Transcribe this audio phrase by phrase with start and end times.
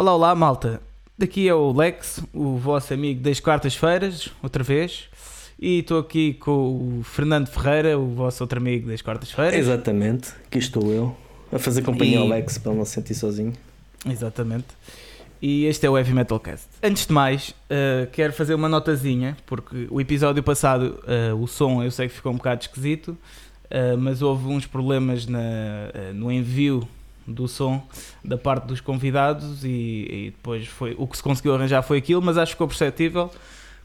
[0.00, 0.80] Olá, olá, malta.
[1.18, 5.10] Daqui é o Lex, o vosso amigo das quartas-feiras, outra vez.
[5.60, 9.52] E estou aqui com o Fernando Ferreira, o vosso outro amigo das quartas-feiras.
[9.56, 11.14] Exatamente, aqui estou eu,
[11.52, 13.52] a fazer companhia ao E- Lex para não se sentir sozinho.
[14.06, 14.68] Exatamente.
[15.42, 16.66] E este é o Heavy Metal Cast.
[16.82, 21.82] Antes de mais, eh, quero fazer uma notazinha, porque o episódio passado, eh, o som
[21.84, 23.18] eu sei que ficou um bocado esquisito,
[23.68, 25.40] eh, mas houve uns problemas na,
[26.14, 26.88] no envio
[27.32, 27.82] do som
[28.24, 32.20] da parte dos convidados e, e depois foi o que se conseguiu arranjar foi aquilo,
[32.22, 33.30] mas acho que ficou perceptível.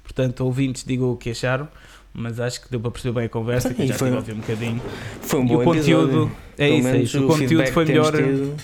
[0.03, 1.67] Portanto, ouvintes, digam o que acharam,
[2.13, 4.19] mas acho que deu para perceber bem a conversa, que E já foi- estive a
[4.19, 4.81] ouvir um bocadinho.
[5.21, 7.19] Foi um E bom o conteúdo, é isso, é isso.
[7.21, 8.11] O o conteúdo foi melhor.
[8.15, 8.55] tido.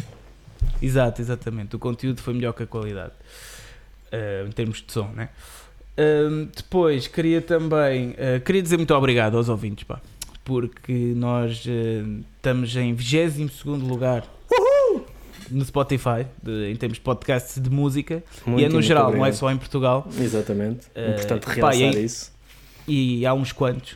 [0.82, 1.76] Exato, exatamente.
[1.76, 3.12] O conteúdo foi melhor que a qualidade
[4.12, 5.30] eh, em termos de som, né?
[5.98, 10.00] Ahm, depois queria também eh, queria dizer muito obrigado aos ouvintes, pá,
[10.46, 12.04] porque nós eh,
[12.38, 14.24] estamos em 22 lugar
[15.52, 19.10] no Spotify de- em termos de podcasts de música Muito, e é no geral, não
[19.10, 19.34] é obrigado.
[19.40, 20.88] só em Portugal Exatamente.
[20.96, 22.32] Eh, Importante pá, realçar e aí- isso.
[22.88, 23.96] e há uns quantos,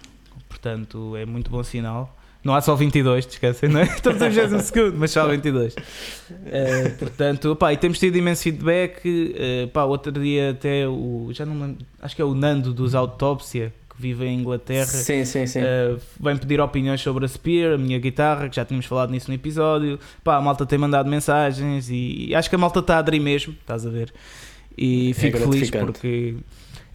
[0.50, 2.16] portanto é muito bom sinal.
[2.44, 3.84] Não há só 22, te esquecem, não é?
[3.96, 5.74] Estamos em 22 segundo, mas só 22.
[6.46, 9.02] Eh, portanto, pá, e temos tido imenso feedback.
[9.36, 11.30] eh, pá, outro dia até o.
[11.32, 14.86] Já não lembro, acho que é o Nando dos Autópsia, que vive em Inglaterra.
[14.86, 15.60] Sim, sim, sim.
[15.62, 19.30] eh, vem pedir opiniões sobre a Spear, a minha guitarra, que já tínhamos falado nisso
[19.30, 20.00] no episódio.
[20.24, 23.54] Pá, a malta tem mandado mensagens e acho que a malta está a aderir mesmo,
[23.60, 24.14] estás a ver?
[24.78, 25.86] E É fico feliz gratificante.
[25.86, 26.36] porque.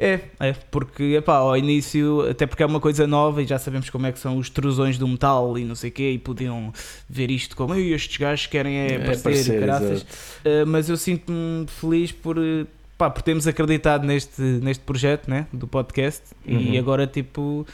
[0.02, 3.90] É, é, porque epá, ao início, até porque é uma coisa nova e já sabemos
[3.90, 6.72] como é que são os trusões do metal e não sei o quê, e podiam
[7.06, 10.06] ver isto como "Ei, estes gajos querem é, aparecer, parecer, caraças." exato.
[10.46, 12.66] Uh, mas eu sinto-me feliz por, uh,
[13.00, 16.78] pá, por termos acreditado neste, neste projeto né, do podcast e Uhum.
[16.78, 17.66] agora tipo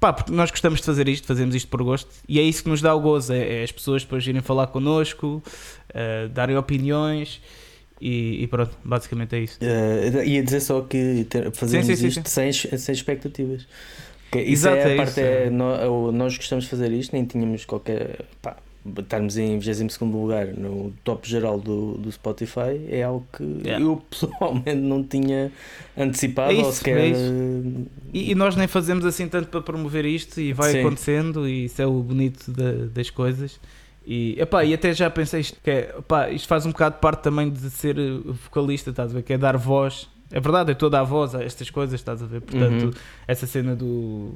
[0.00, 2.68] pá, porque nós gostamos de fazer isto, fazemos isto por gosto e é isso que
[2.68, 5.40] nos dá o gozo, é, é as pessoas depois irem falar connosco,
[5.94, 7.40] uh, darem opiniões
[8.00, 9.58] e, e pronto, basicamente é isso.
[9.60, 13.62] Eh, ia dizer só que ter- fazemos sim, sim, isto Sem, sem expectativas.
[14.34, 15.20] Isso Exato, é a é parte, isso.
[15.20, 18.24] é, nó- nós gostamos de fazer isto, nem tínhamos qualquer.
[18.42, 18.56] Pá,
[18.98, 23.84] estarmos em 22 lugar no top geral do, do Spotify é algo que Yeah.
[23.84, 25.52] eu pessoalmente não tinha
[25.96, 26.98] antecipado É isso, ou sequer.
[26.98, 27.12] é
[28.12, 30.80] E, e nós nem fazemos assim tanto para promover isto e vai Sim.
[30.80, 33.60] acontecendo e isso é o bonito da- das coisas.
[34.04, 37.22] E, epá, e até já pensei isto, que é, epá, isto faz um bocado parte
[37.22, 39.22] também de ser eh, vocalista, estás a ver?
[39.22, 40.08] Que é dar voz.
[40.32, 42.40] É verdade, é toda a voz a estas coisas, estás a ver?
[42.40, 42.90] Portanto, Uhum.
[43.28, 44.34] essa cena do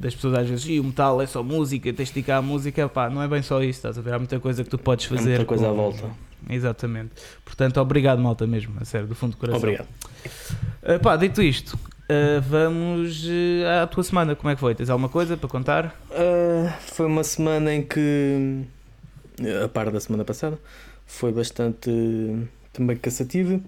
[0.00, 2.82] das pessoas às vezes, "Ih, o metal é só música, tens de esticar a música,
[2.82, 4.14] epá, não é bem só isso, estás a ver?
[4.14, 5.28] Há muita coisa que tu podes Há fazer.
[5.30, 6.04] muita coisa com- à volta.
[6.48, 7.10] Exatamente.
[7.44, 9.58] Portanto, obrigado, malta, mesmo, a sério, do fundo do coração.
[9.58, 9.88] Obrigado.
[10.82, 14.36] Uh, pá, dito isto, uh, vamos uh, à tua semana.
[14.36, 14.74] Como é que foi?
[14.74, 15.94] Tens alguma coisa para contar?
[16.92, 18.62] Foi uma semana em que,
[19.64, 20.58] a par da semana passada,
[21.06, 21.90] foi bastante
[22.72, 23.60] também cansativa.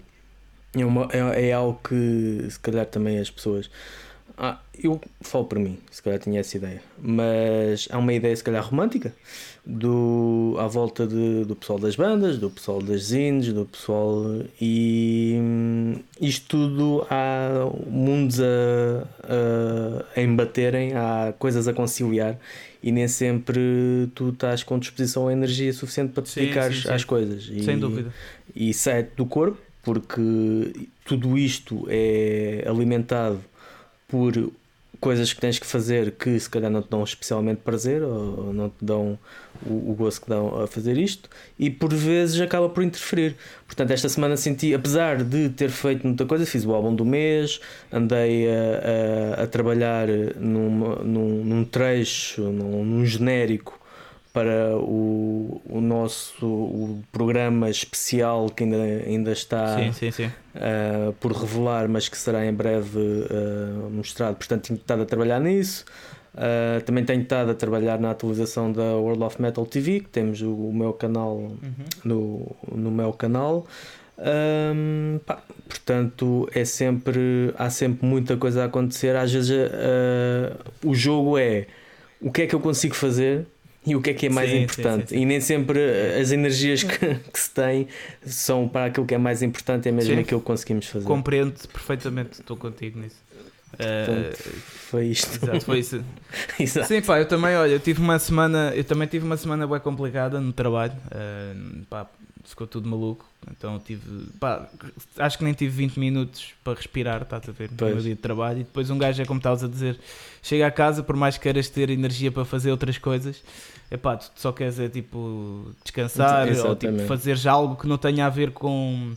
[0.74, 3.68] É, uma- é- é algo que se calhar também as pessoas.
[4.42, 8.42] Ah, eu falo por mim, se calhar tinha essa ideia, mas há uma ideia se
[8.42, 9.14] calhar romântica
[9.66, 14.24] do, à volta de- do pessoal das bandas, do pessoal das zines, do pessoal
[14.58, 17.50] e hum, isto tudo há
[17.86, 18.44] mundos a,
[19.24, 22.38] a, a embaterem, há coisas a conciliar
[22.82, 23.60] e nem sempre
[24.14, 26.88] tu estás com disposição ou energia suficiente para te Sim, dedicar sim, sim.
[26.88, 27.46] às coisas.
[27.52, 28.10] E- Sem dúvida.
[28.56, 30.20] e sai do corpo, porque
[31.04, 33.38] tudo isto é alimentado
[34.10, 34.50] por
[35.00, 38.68] coisas que tens que fazer que se calhar não te dão especialmente prazer ou não
[38.68, 39.18] te dão
[39.64, 43.34] o, o gosto que dão a fazer isto e por vezes acaba por interferir.
[43.66, 47.60] Portanto, esta semana senti, apesar de ter feito muita coisa, fiz o álbum do mês,
[47.90, 50.06] andei a, a- a trabalhar
[50.38, 53.79] numa- num, num trecho, num, num genérico
[54.32, 60.26] para o, o nosso o programa especial que ainda, ainda está Sim, sim, sim.
[60.26, 64.36] uh, por revelar, mas que será em breve uh, mostrado.
[64.36, 65.84] Portanto, tenho estado a trabalhar nisso.
[66.32, 70.40] Uh, também tenho estado a trabalhar na atualização da World of Metal TV, que temos
[70.42, 71.56] o, o meu canal Uhum.
[72.04, 73.66] no, no meu canal.
[74.18, 79.16] Um, pá, portanto, é sempre há sempre muita coisa a acontecer.
[79.16, 79.50] Às vezes
[80.84, 81.66] o jogo é
[82.20, 83.46] o que é que eu consigo fazer
[83.86, 85.08] e o que é que é mais Sim, importante.
[85.08, 85.22] sim, sim.
[85.22, 85.80] E nem sempre
[86.20, 87.88] as energias que, que se tem
[88.24, 90.20] são para aquilo que é mais importante, é mesmo Sim.
[90.20, 91.06] aquilo que conseguimos fazer.
[91.06, 93.16] Compreendo perfeitamente, estou contigo nisso.
[93.74, 94.36] Uh, Portanto,
[94.90, 95.44] Foi isto.
[95.44, 96.04] exato, foi isso.
[96.58, 96.88] Exato.
[96.88, 99.78] Sim, pá, eu também, olha, eu tive uma semana, eu também tive uma semana bem
[99.78, 100.92] complicada no trabalho.
[101.06, 102.10] Uh, pá,
[102.44, 103.29] ficou tudo maluco.
[103.50, 104.68] Então tive, pá,
[105.18, 108.20] acho que nem tive 20 minutos para respirar, estás a ver, no meu dia de
[108.20, 108.60] trabalho.
[108.60, 109.98] E depois um gajo é como estavas a dizer,
[110.42, 113.42] chega a casa, por mais que queiras ter energia para fazer outras coisas,
[113.90, 117.06] epá, tu só queres é tipo descansar ou tipo, Exatamente.
[117.08, 119.12] fazer já algo que não tenha a ver com.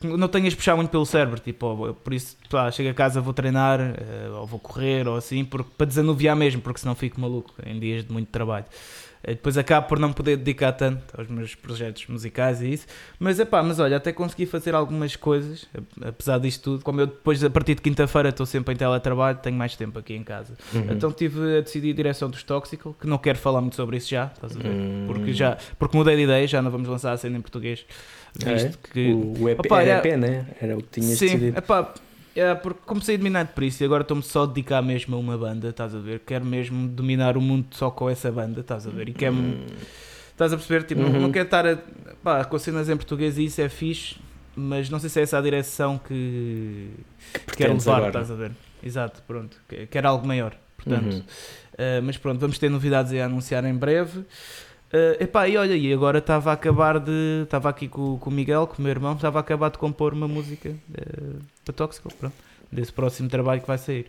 [0.00, 3.20] que Não tenhas puxar muito pelo cérebro, tipo, ó, por isso, pá, chego a casa,
[3.20, 7.20] vou treinar, eh, ou vou correr, ou assim, porque, para desanuviar mesmo, porque senão fico
[7.20, 8.66] maluco em dias de muito trabalho.
[9.24, 12.86] Eh, Depois acabo por não poder dedicar tanto aos meus projetos musicais e isso.
[13.18, 16.84] Mas é pá, mas olha, até consegui fazer algumas coisas, ap- apesar disto tudo.
[16.84, 20.14] Como eu depois, a partir de quinta-feira, estou sempre em teletrabalho, tenho mais tempo aqui
[20.14, 20.54] em casa.
[20.74, 20.86] Uhum.
[20.90, 24.08] Então estive a decidir a direção dos Tóxico, que não quero falar muito sobre isso
[24.10, 24.68] já, estás a ver?
[24.70, 25.04] Hum.
[25.06, 27.84] Porque, já, porque mudei de ideia, já não vamos lançar a cena em português.
[28.44, 28.54] É?
[28.54, 29.12] Visto que.
[29.12, 30.46] O, o EP, Opa, era é- EP, né?
[30.60, 31.58] Era o que tinhas Sim, decidido.
[31.58, 31.92] epá,
[32.34, 35.36] é porque comecei dominado por isso e agora estou-me só a dedicar mesmo a uma
[35.36, 36.20] banda, estás a ver?
[36.20, 39.08] Quero mesmo dominar o mundo só com essa banda, estás a ver?
[39.08, 39.64] E quero Hum.
[40.30, 40.84] Estás a perceber?
[40.84, 41.20] Tipo, não- Uhum.
[41.20, 41.78] não quero estar a.
[42.24, 44.16] Pá, com cenas em português e isso é fixe,
[44.56, 46.88] mas não sei se é essa a direção que,
[47.32, 48.08] quero pretendes levar, agora.
[48.22, 48.52] estás a ver?
[48.82, 49.56] Exato, pronto.
[49.68, 50.56] Que- Quero algo maior.
[50.76, 51.22] Portanto, Uhum.
[51.78, 54.24] eh, mas pronto, vamos ter novidades a anunciar em breve.
[54.92, 57.42] Eh, epá, e olha, e agora estava a acabar de.
[57.44, 60.12] Estava aqui com, com o Miguel, com o meu irmão, estava a acabar de compor
[60.14, 62.34] uma música eh, para Tóxico, pronto.
[62.70, 64.06] Desse próximo trabalho que vai sair.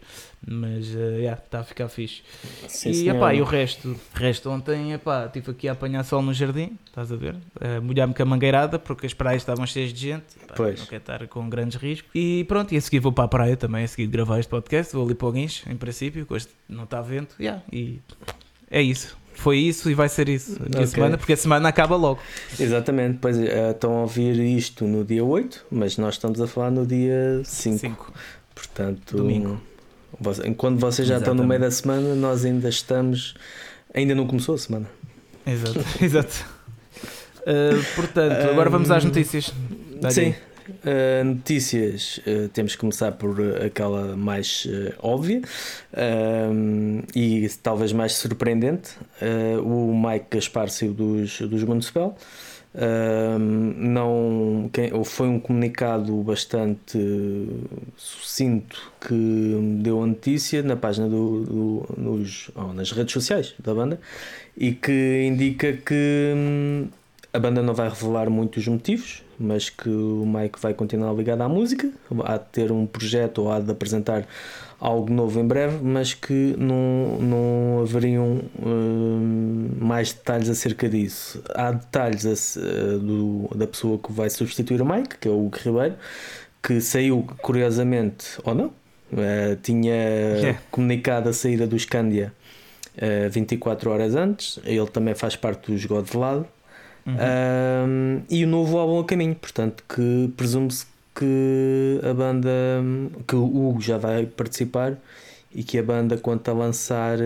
[0.47, 2.23] Mas, já, está a ficar fixe.
[2.69, 6.33] Sim, e, epá, e o resto, resto ontem, epá, estive aqui a apanhar sol no
[6.33, 7.35] jardim, estás a ver?
[7.59, 10.79] A molhar-me com a mangueirada, porque as praias estavam cheias de gente, epá, Pois.
[10.79, 12.09] não quero estar com grandes riscos.
[12.15, 14.94] E pronto, e a seguir vou para a praia também, a seguir gravar este podcast,
[14.95, 17.99] vou ali para o guincho, em princípio, que hoje não está vento, yeah, e
[18.71, 19.17] é isso.
[19.35, 22.19] Foi isso e vai ser isso a semana, porque a semana acaba logo.
[22.59, 26.71] Exatamente, pois eh, estão a ouvir isto no dia 8, mas nós estamos a falar
[26.71, 27.77] no dia 5.
[27.80, 28.13] Cinco.
[28.56, 29.59] Portanto, Domingo.
[30.19, 33.35] voce- enquanto vocês já estão no meio da semana, nós ainda estamos.
[33.94, 34.88] Ainda não começou a semana.
[35.45, 36.45] Exato, exato.
[37.41, 39.53] Uh, portanto, agora vamos às notícias.
[40.00, 40.21] Dá-lhe Sim.
[40.21, 40.35] aí.
[40.69, 45.42] Uh, notícias, uh, temos que começar por uh, aquela mais uh, óbvia
[47.15, 48.92] e talvez mais surpreendente.
[49.63, 52.18] O Mike Gaspar saiu dos, dos Municipal.
[53.77, 56.98] Não, quem- foi um comunicado bastante
[57.95, 63.74] sucinto que deu a notícia na página do, do- nos, oh, nas redes sociais da
[63.74, 64.00] banda
[64.57, 66.88] e que indica que hum,
[67.31, 71.41] a banda não vai revelar muito os motivos, mas que o Mike vai continuar ligado
[71.41, 71.89] à música,
[72.25, 74.25] há de ter um projeto ou há de apresentar
[74.80, 81.41] algo novo em breve, mas que não, não haveriam hum, mais detalhes acerca disso.
[81.56, 85.45] Há detalhes a- eh, do- da pessoa que vai substituir o Mike, que é o
[85.45, 85.95] Hugo Ribeiro,
[86.62, 88.71] que saiu curiosamente, ou não,
[89.18, 90.56] eh, tinha É.
[90.71, 92.33] comunicado a saída do Scandia
[92.97, 94.59] eh, 24 horas antes.
[94.65, 96.44] Ele também faz parte dos Godlad.
[97.05, 97.15] Uhum.
[97.15, 100.85] Um, e o novo álbum a caminho, portanto que presume-se
[101.15, 102.50] que a banda
[103.27, 104.97] que o Hugo já vai participar
[105.55, 107.19] e que a banda conta a lançar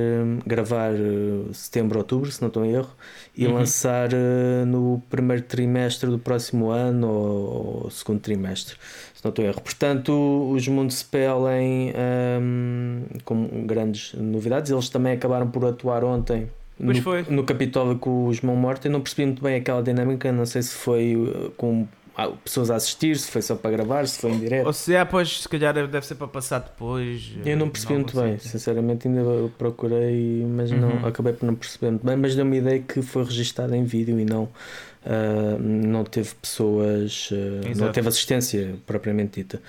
[0.46, 2.94] gravar uh, setembro, outubro, se não estou em erro,
[3.36, 3.54] e Uhum.
[3.54, 8.76] lançar uh, no primeiro trimestre do próximo ano ou, ou segundo trimestre,
[9.14, 9.62] se não estou em erro.
[9.62, 11.94] Portanto, os Municipal em
[12.42, 16.50] um, com grandes novidades, eles também acabaram por atuar ontem
[16.84, 17.26] Pois no, foi.
[17.30, 18.88] no Capitólio com os Mão Morta.
[18.88, 20.32] Eu não percebi muito bem aquela dinâmica.
[20.32, 24.08] Não sei se foi uh, com ah, pessoas a assistir, se foi só para gravar,
[24.08, 24.66] se foi em direto.
[24.66, 27.32] Ou se é, pois, se calhar deve ser para passar depois.
[27.46, 29.22] Eu não eh, percebi em muito bem, sinceramente ainda
[29.56, 31.06] procurei, mas não, Uhum.
[31.06, 34.20] acabei por não perceber muito bem, mas deu-me a ideia que foi registado em vídeo
[34.20, 34.50] e não,
[35.06, 39.62] ah, não teve pessoas, ah, não teve assistência propriamente dita.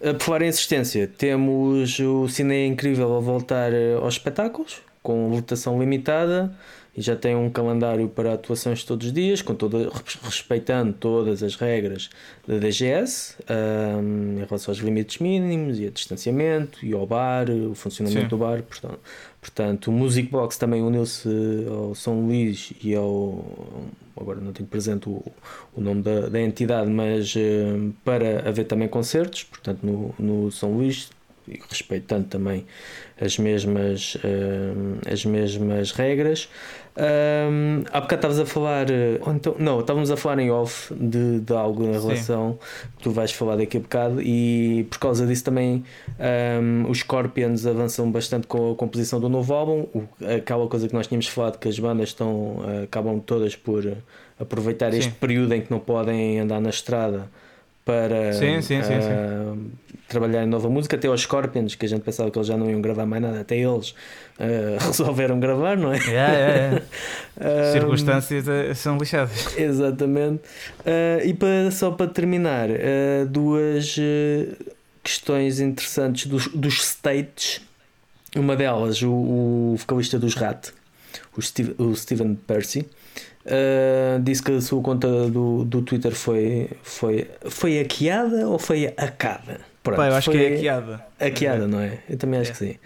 [0.00, 5.28] Ah, por falar em assistência, temos o Cine Incrível a voltar ah, aos espetáculos, com
[5.28, 6.52] lotação limitada.
[6.96, 9.90] E já tem um calendário para atuações todos os dias, com toda,
[10.22, 12.08] respeitando todas as regras
[12.48, 17.74] da DGS ahm, em relação aos limites mínimos e a distanciamento e ao bar, o
[17.74, 18.28] funcionamento Sim.
[18.28, 18.62] do bar.
[18.62, 18.98] Portanto,
[19.42, 21.28] portanto o Music Box também uniu-se
[21.68, 23.44] ao São Luís e ao.
[24.18, 25.22] Agora não tenho presente o,
[25.74, 30.72] o nome da, da entidade, mas ahm, para haver também concertos, portanto, no, no São
[30.72, 31.10] Luís,
[31.48, 32.66] e respeitando também
[33.20, 36.48] as mesmas, ahm, as mesmas regras.
[36.98, 41.40] Um, há bocado estavas a falar, eh, então, não, estávamos a falar em off de,
[41.40, 42.06] de algo em Sim.
[42.06, 42.58] relação
[42.96, 45.84] que tu vais falar daqui a bocado, e por causa disso também
[46.62, 49.86] um, os Scorpions avançam bastante com a composição do novo álbum.
[49.94, 53.86] O, aquela coisa que nós tínhamos falado, que as bandas estão, eh, acabam todas por
[53.86, 53.96] eh,
[54.40, 54.98] aproveitar Sim.
[54.98, 57.28] este período em que não podem andar na estrada
[57.84, 59.70] para Sim, sim, sim, sim.
[60.08, 62.70] Trabalhar em nova música, até aos Scorpions, que a gente pensava que eles já não
[62.70, 65.98] iam gravar mais nada, até eles uh, resolveram gravar, não é?
[65.98, 66.82] Yeah, yeah,
[67.40, 67.72] yeah.
[67.72, 69.56] Circunstâncias uh, são lixadas.
[69.56, 70.42] Exatamente.
[70.80, 72.68] Uh, e para, só para terminar,
[73.28, 73.96] duas
[75.02, 77.60] questões interessantes dos, dos states.
[78.34, 80.68] Uma delas, o, o vocalista dos Rat,
[81.36, 82.86] o, Steve, o Steven Percy.
[83.46, 88.92] Uh, disse que a sua conta do, do Twitter foi, foi, foi hackeada ou foi
[88.96, 89.60] acada?
[89.86, 91.06] Pronto, Pai, eu acho que é hackeada.
[91.18, 91.98] Hackeada, não é?
[92.08, 92.52] Eu também acho é.
[92.52, 92.76] que sim.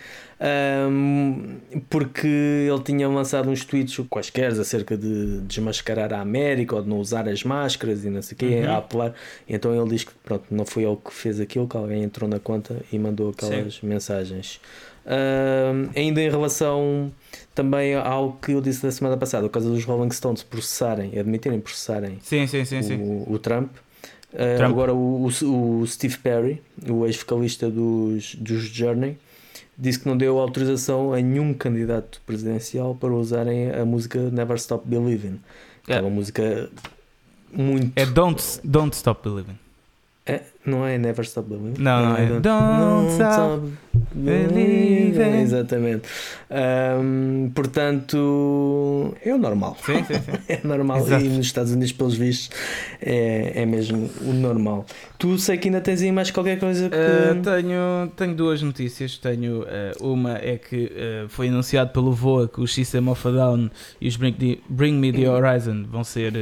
[0.43, 1.59] Um,
[1.91, 6.99] porque ele tinha lançado uns tweets quaisquer acerca de desmascarar a América ou de não
[6.99, 8.71] usar as máscaras e não sei o quê, uhum.
[8.71, 9.15] a apelar.
[9.47, 12.39] Então ele diz que pronto, não foi ele que fez aquilo, que alguém entrou na
[12.39, 13.87] conta e mandou aquelas sim.
[13.87, 14.61] mensagens.
[15.07, 17.13] Um, ainda em relação
[17.55, 21.61] também ao que eu disse na semana passada, o caso dos Rolling Stones processarem, admitirem
[21.61, 23.25] processarem sim, sim, sim, o, sim.
[23.27, 23.71] o Trump.
[24.33, 29.19] Uh, agora o, o, o, Steve Perry, o ex-vocalista dos, dos Journey,
[29.77, 34.87] disse que não deu autorização a nenhum candidato presidencial para usarem a música Never Stop
[34.87, 35.41] Believing.
[35.89, 36.71] É, é uma música
[37.53, 37.93] muito.
[37.97, 39.59] É Don't, don't Stop Believing.
[40.27, 41.83] É, não é Never Stop Believing?
[41.83, 42.27] Não, não, é.
[42.27, 43.73] Don't, don't Stop
[44.13, 45.41] Believing.
[45.41, 46.09] Exatamente.
[46.51, 49.77] Um, portanto, é o normal.
[49.85, 50.33] Sim, sim, sim.
[50.47, 50.99] é normal.
[50.99, 51.25] Exato.
[51.25, 52.51] E nos Estados Unidos, pelos vistos,
[53.01, 54.85] é, é mesmo o normal.
[55.19, 56.97] Tu sei que ainda tens aí mais qualquer coisa que.
[56.97, 59.17] Uh, tenho, tenho duas notícias.
[59.17, 63.31] Tenho uh, uma é que uh, foi anunciado pelo VOA que os System of a
[63.31, 66.35] Down e os Bring, the, Bring Me the Horizon vão ser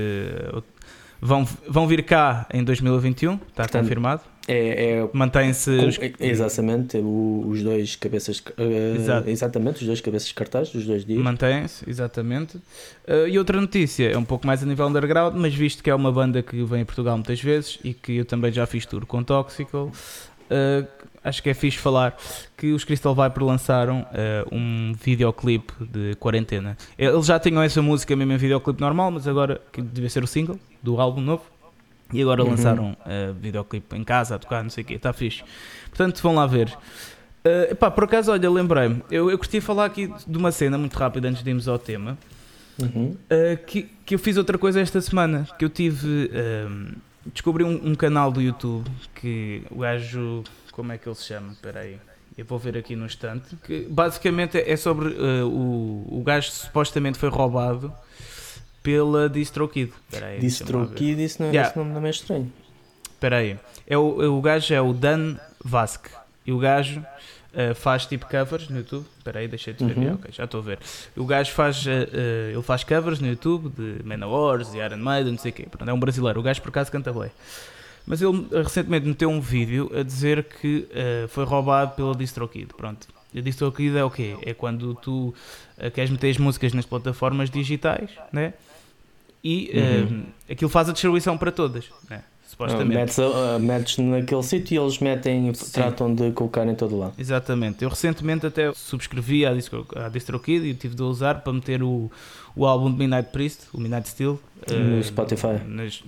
[1.21, 4.23] vão, vão vir cá em 2021, está Portanto, confirmado.
[4.47, 5.71] É, é Mantém-se.
[5.71, 5.99] Os...
[6.19, 8.39] Exatamente, o, os dois cabeças.
[8.39, 11.23] Uh, exatamente, os dois cabeças cartazes dos dois dias.
[11.23, 12.57] Mantém-se, exatamente.
[12.57, 15.95] Uh, e outra notícia, é um pouco mais a nível underground, mas visto que é
[15.95, 19.05] uma banda que vem a Portugal muitas vezes e que eu também já fiz tour
[19.05, 19.93] com Toxical.
[20.51, 20.87] Uh,
[21.23, 22.17] acho que é fixe falar
[22.57, 26.77] que os Crystal Viper lançaram uh, um videoclipe de quarentena.
[26.97, 30.27] Eles já tinham essa música mesmo em videoclipe normal, mas agora que devia ser o
[30.27, 31.45] single do álbum novo.
[32.13, 32.51] E agora uhum.
[32.51, 35.43] lançaram uh, videoclipe em casa a tocar, não sei o quê, está fixe.
[35.91, 36.69] Portanto, vão lá ver.
[37.45, 40.97] Uh, epá, por acaso, olha, lembrei-me, eu, eu de falar aqui de uma cena muito
[40.97, 42.17] rápida antes de irmos ao tema.
[42.81, 43.11] Uhum.
[43.11, 45.47] Uh, que, que eu fiz outra coisa esta semana.
[45.59, 46.31] Que eu tive.
[46.33, 46.97] Uh,
[47.33, 50.45] descobri um, um, canal do YouTube que o gajo
[50.79, 51.51] como é que ele se chama?
[51.51, 51.99] Espera aí.
[52.37, 53.57] Eu vou ver aqui no instante.
[53.65, 57.93] Que basicamente é sobre uh, o, o gajo supostamente foi roubado
[58.81, 59.93] pela DistroKid.
[60.23, 61.69] Aí, DistroKid, isso não, yeah.
[61.69, 62.53] esse nome não é estranho.
[63.11, 63.59] Espera aí.
[63.89, 66.11] É o, é o gajo é o Dan Vasque.
[66.47, 69.05] E o gajo uh, faz tipo covers no YouTube.
[69.19, 69.99] Espera aí, deixei de ver.
[69.99, 70.15] Uhum.
[70.15, 70.79] Okay, já estou a ver.
[71.17, 75.33] O gajo faz, uh, uh, ele faz covers no YouTube de Manowars, de Iron Maiden,
[75.33, 75.67] não sei o quê.
[75.69, 76.39] Pronto, é um brasileiro.
[76.39, 77.33] O gajo por acaso canta bem.
[78.09, 82.73] Mas ele eh, recentemente meteu um vídeo a dizer que uh, foi roubado pela DistroKid.
[82.75, 83.07] Pronto.
[83.37, 84.35] A DistroKid é o quê?
[84.43, 85.35] É quando tu
[85.77, 88.55] uh, queres meter as músicas nas plataformas digitais, né?
[89.45, 90.21] E uhum.
[90.21, 92.23] uh, aquilo faz a distribuição para todas, né?
[92.49, 92.95] supostamente.
[92.95, 95.71] Metes, uh, metes naquele sítio e eles metem, Sim.
[95.71, 97.13] tratam de colocar em todo lado.
[97.19, 97.85] Exatamente.
[97.85, 102.11] Eu recentemente até subscrevi a, Distro, a DistroKid e tive de usar para meter o,
[102.57, 105.63] o álbum de Midnight Priest, o Midnight Steel, no Spotify.
[105.67, 106.03] Nas,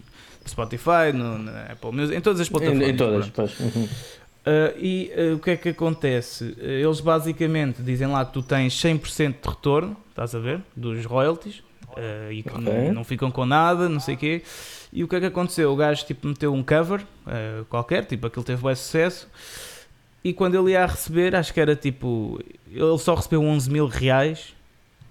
[0.50, 2.88] Spotify, no, na Apple Music, em todas as plataformas.
[2.88, 3.58] Em, em todas, pois.
[3.60, 3.88] Uhum.
[4.40, 6.56] Uh, e uh, o que é que acontece?
[6.58, 11.04] Uh, eles basicamente dizem lá que tu tens 100% de retorno, estás a ver, dos
[11.04, 11.62] royalties,
[12.30, 12.92] e que okay.
[12.92, 14.42] não, ficam com nada, não sei o quê.
[14.92, 15.72] E o que é que aconteceu?
[15.72, 17.04] O gajo tipo, meteu um cover
[17.68, 19.28] qualquer, tipo aquilo teve bem sucesso,
[20.22, 22.40] e quando ele ia a receber, acho que era tipo,
[22.70, 24.54] ele só recebeu 11 mil reais,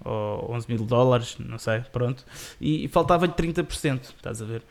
[0.02, 2.24] ou 11 mil dólares, não sei, pronto,
[2.58, 4.62] e, e faltava-lhe 30%, estás a ver?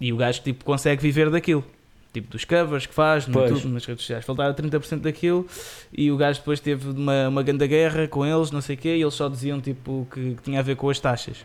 [0.00, 1.64] E o gajo tipo, consegue viver daquilo.
[2.12, 4.24] Tipo, dos covers que faz no YouTube, nas redes sociais.
[4.24, 5.46] Faltava 30% daquilo
[5.92, 8.96] e o gajo depois teve uma, uma grande guerra com eles, não sei o quê,
[8.96, 11.44] e eles só diziam tipo, que, que tinha a ver com as taxas.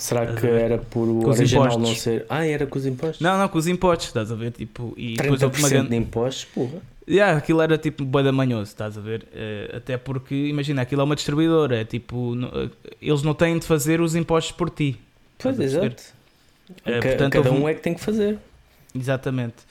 [0.00, 1.88] Será que era por o original impostos.
[1.88, 2.24] não ser.
[2.28, 3.20] Ah, era com os impostos?
[3.20, 4.52] Não, não, com os impostos, estás a ver?
[4.52, 5.90] Tipo, e 30% uma grande...
[5.90, 6.80] de impostos, porra.
[7.08, 9.24] Yeah, aquilo era tipo boi da manhoso, estás a ver?
[9.24, 12.70] Uh, até porque, imagina, aquilo é uma distribuidora, é tipo, no, uh,
[13.02, 14.98] eles não têm de fazer os impostos por ti.
[15.36, 16.19] Pois, exato.
[16.86, 18.38] Uh, portanto, cada um é que tem que fazer.
[18.94, 19.64] Exatamente.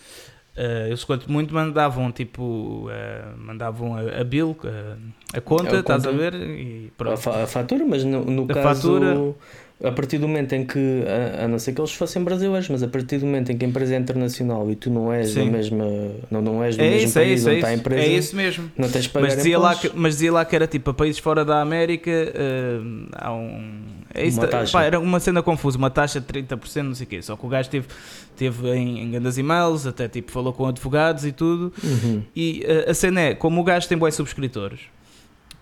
[0.58, 5.80] Uh, eles quanto muito mandavam tipo uh, mandavam a, a bill a, a conta, é
[5.80, 7.30] estás a ver e pronto.
[7.30, 9.36] A, a fatura mas no, no a caso fatura...
[9.82, 12.84] a partir do momento em que a, a, não ser que eles fossem brasileiros mas
[12.84, 15.46] a partir do momento em que a empresa é internacional e tu não és Sim.
[15.46, 15.86] da mesma
[16.30, 17.74] não, não és do é mesmo isso, é país é isso, onde é está a
[17.76, 20.68] empresa é isso mesmo não tens mas dizia, lá que, mas dizia lá que era
[20.68, 24.72] tipo a países fora da América uh, há um É isso, Uma taxa.
[24.72, 27.22] pá, era uma cena confusa, uma taxa de 30%, não sei o quê.
[27.22, 27.88] Só que o gajo teve,
[28.36, 31.72] teve em, em grandes e-mails, até tipo falou com advogados e tudo.
[31.84, 32.24] Uhum.
[32.36, 34.80] E eh, a cena é, como o gajo tem bons subscritores,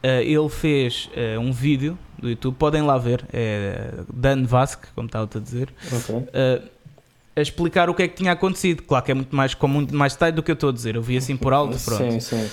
[0.01, 5.07] eh, ele fez eh, um vídeo do YouTube, podem lá ver, é Dan Vasque, como
[5.07, 6.27] estava a dizer, Ok.
[6.33, 6.61] eh,
[7.35, 8.81] a explicar o que é que tinha acontecido.
[8.83, 10.95] Claro que é muito mais, com muito mais detalhe do que eu estou a dizer.
[10.95, 12.11] Eu vi assim por alto, pronto.
[12.11, 12.49] Sim, sim.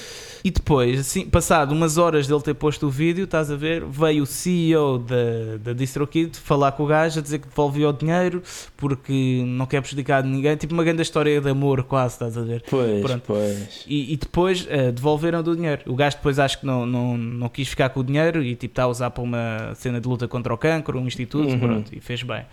[0.47, 4.25] E depois, assim, passado umas horas dele ter posto o vídeo, estás a ver, veio
[4.25, 8.43] o CEO da, da DistroKid falar com o gajo a dizer que devolvia o dinheiro
[8.77, 10.55] porque não quer prejudicar ninguém.
[10.57, 12.63] Tipo uma grande história de amor, quase, estás a ver.
[12.69, 13.23] Pois, Pronto.
[13.27, 13.85] pois.
[13.87, 15.81] E, e depois eh, devolveram do dinheiro.
[15.87, 18.73] O gajo depois acho que não, não, não quis ficar com o dinheiro e tipo
[18.73, 21.59] está a usar para uma cena de luta contra o cancro, um instituto, Uhum.
[21.59, 22.45] pronto, e fez bem.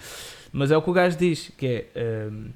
[0.53, 2.51] Mas é o que o gajo diz, que é ehm,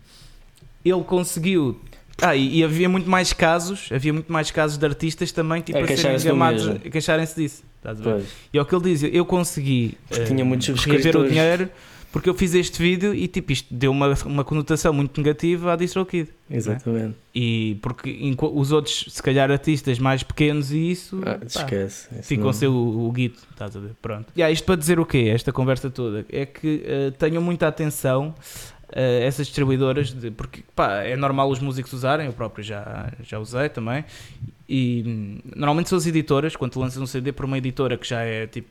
[0.86, 1.78] ele conseguiu.
[2.22, 5.78] Ah, e, e havia muito mais casos, havia muito mais casos de artistas também tipo,
[5.78, 6.82] A a serem engamados, mesmo.
[6.86, 7.64] a queixarem-se disso.
[7.78, 8.24] Estás pois.
[8.54, 11.70] E é o que ele diz, eu consegui eh, tinha muitos reaver o dinheiro
[12.12, 15.76] porque eu fiz este vídeo e tipo isto deu uma, uma conotação muito negativa à
[15.76, 16.30] DistroKid.
[16.50, 17.16] Exatamente.
[17.34, 18.18] E porque
[18.54, 22.08] os outros, se calhar artistas mais pequenos e isso, Ah, pá, esquece.
[22.14, 23.92] Isso ficam não- sem o, o guito, estás a ver?
[24.02, 24.28] Pronto.
[24.36, 25.30] E isto para dizer o quê?
[25.34, 31.02] Esta conversa toda é que eh, tenham muita atenção eh, essas distribuidoras, de- porque pá,
[31.04, 34.04] é normal os músicos usarem, eu próprio já, já usei também.
[34.68, 38.22] E hum, normalmente são as editoras, quando lanças um CD para uma editora que já
[38.22, 38.70] é tipo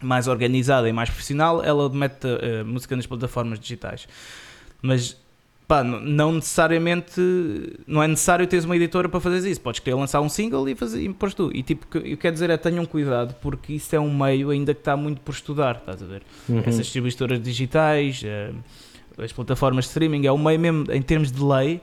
[0.00, 4.06] mais organizada e mais profissional, ela mete a música nas plataformas digitais.
[4.82, 5.16] Mas
[5.66, 7.18] pá, não necessariamente
[7.86, 9.60] não é necessário teres uma editora para fazer isso.
[9.60, 11.50] Podes querer lançar um single e fazer e pôs tu.
[11.54, 14.74] E tipo, que- eu quero dizer é tenham cuidado porque isso é um meio ainda
[14.74, 16.22] que está muito por estudar, estás a ver?
[16.48, 16.58] Uhum.
[16.60, 18.50] Essas distribuidoras digitais, eh,
[19.18, 21.80] as plataformas de streaming, é um meio mesmo em termos de lei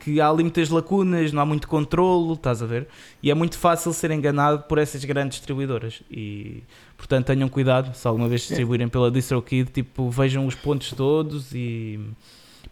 [0.00, 2.86] que há ali muitas lacunas, não há muito controlo, estás a ver?
[3.20, 6.02] E é muito fácil ser enganado por essas grandes distribuidoras.
[6.10, 6.62] E
[6.96, 11.98] portanto tenham cuidado se alguma vez distribuírem pela DistroKid, tipo, vejam os pontos todos e.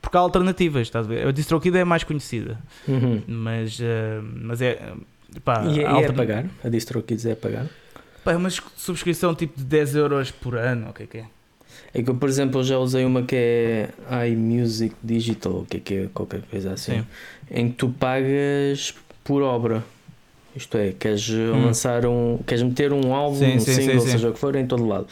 [0.01, 1.27] Porque há alternativas, estás a ver?
[1.27, 3.21] A DistroKid é a mais conhecida, Uhum.
[3.27, 4.93] mas, eh, mas é.
[5.45, 6.47] Pá, E, é- e é alterna- pagar?
[6.63, 7.67] A DistroKids é a pagar?
[8.25, 11.21] Pá, é uma subscrição tipo de 10 euros por ano, ok, que é?
[11.23, 11.25] É
[11.93, 13.89] que eu, por exemplo, eu já usei uma que é
[14.29, 17.07] iMusic Digital, o que é que é qualquer coisa assim, Sim.
[17.51, 19.83] em que tu pagas por obra.
[20.55, 21.67] Isto é, queres Hum.
[21.67, 22.39] lançar um.
[22.47, 24.87] queres meter um álbum, Sim, um sim, single, sim, seja o que for, em todo
[24.87, 25.07] lado.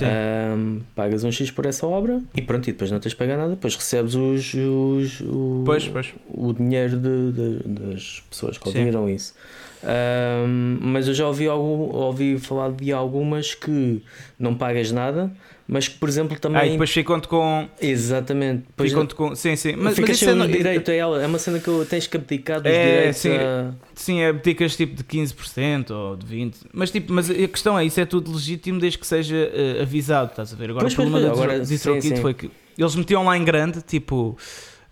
[0.00, 3.36] Ahm, pagas um X por essa obra e pronto, e depois não tens de pagar
[3.36, 6.14] nada, depois recebes os, os- o, Pois, pois.
[6.28, 9.34] o dinheiro de- de- das pessoas que ouviram isso.
[9.82, 14.02] Ahm, mas eu já ouvi, algum, ouvi falar de algumas que
[14.38, 15.30] não pagas nada,
[15.66, 16.70] mas que, por exemplo, Ah, e também.
[16.72, 17.68] depois ficam-te com.
[17.80, 18.64] Exatamente.
[18.68, 19.34] Depois Ficam-te com.
[19.36, 19.74] Sim, sim.
[19.76, 21.22] Mas, ficas mas sem é, no- direito a ela.
[21.22, 23.36] É uma cena que tens que abdicar dos É, direitos sim.
[23.36, 23.72] a.
[23.94, 26.66] Sim, é dicas tipo de 15% ou de 20%.
[26.72, 30.30] Mas, tipo, mas a questão é: isso é tudo legítimo desde que seja eh, avisado,
[30.30, 30.70] estás a ver?
[30.70, 31.64] Agora Pois, o problema pois, pois, agora,
[32.16, 32.16] sim.
[32.22, 34.36] foi que eles metiam lá em grande, tipo.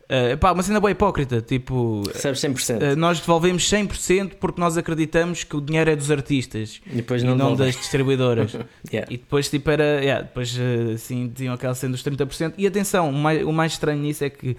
[0.08, 2.02] Eh, pá, uma cena boa hipócrita, tipo.
[2.12, 2.82] Recebes 100%.
[2.82, 7.22] eh, nós devolvemos 100% porque nós acreditamos que o dinheiro é dos artistas e depois
[7.22, 7.74] e não, não devolves.
[7.74, 8.56] das distribuidoras.
[8.92, 9.12] Yeah.
[9.12, 10.00] E depois, tipo, era.
[10.00, 12.54] yeah, depois, eh, assim, diziam aquela cena dos 30%.
[12.56, 14.56] E atenção, o mais, o mais estranho nisso é que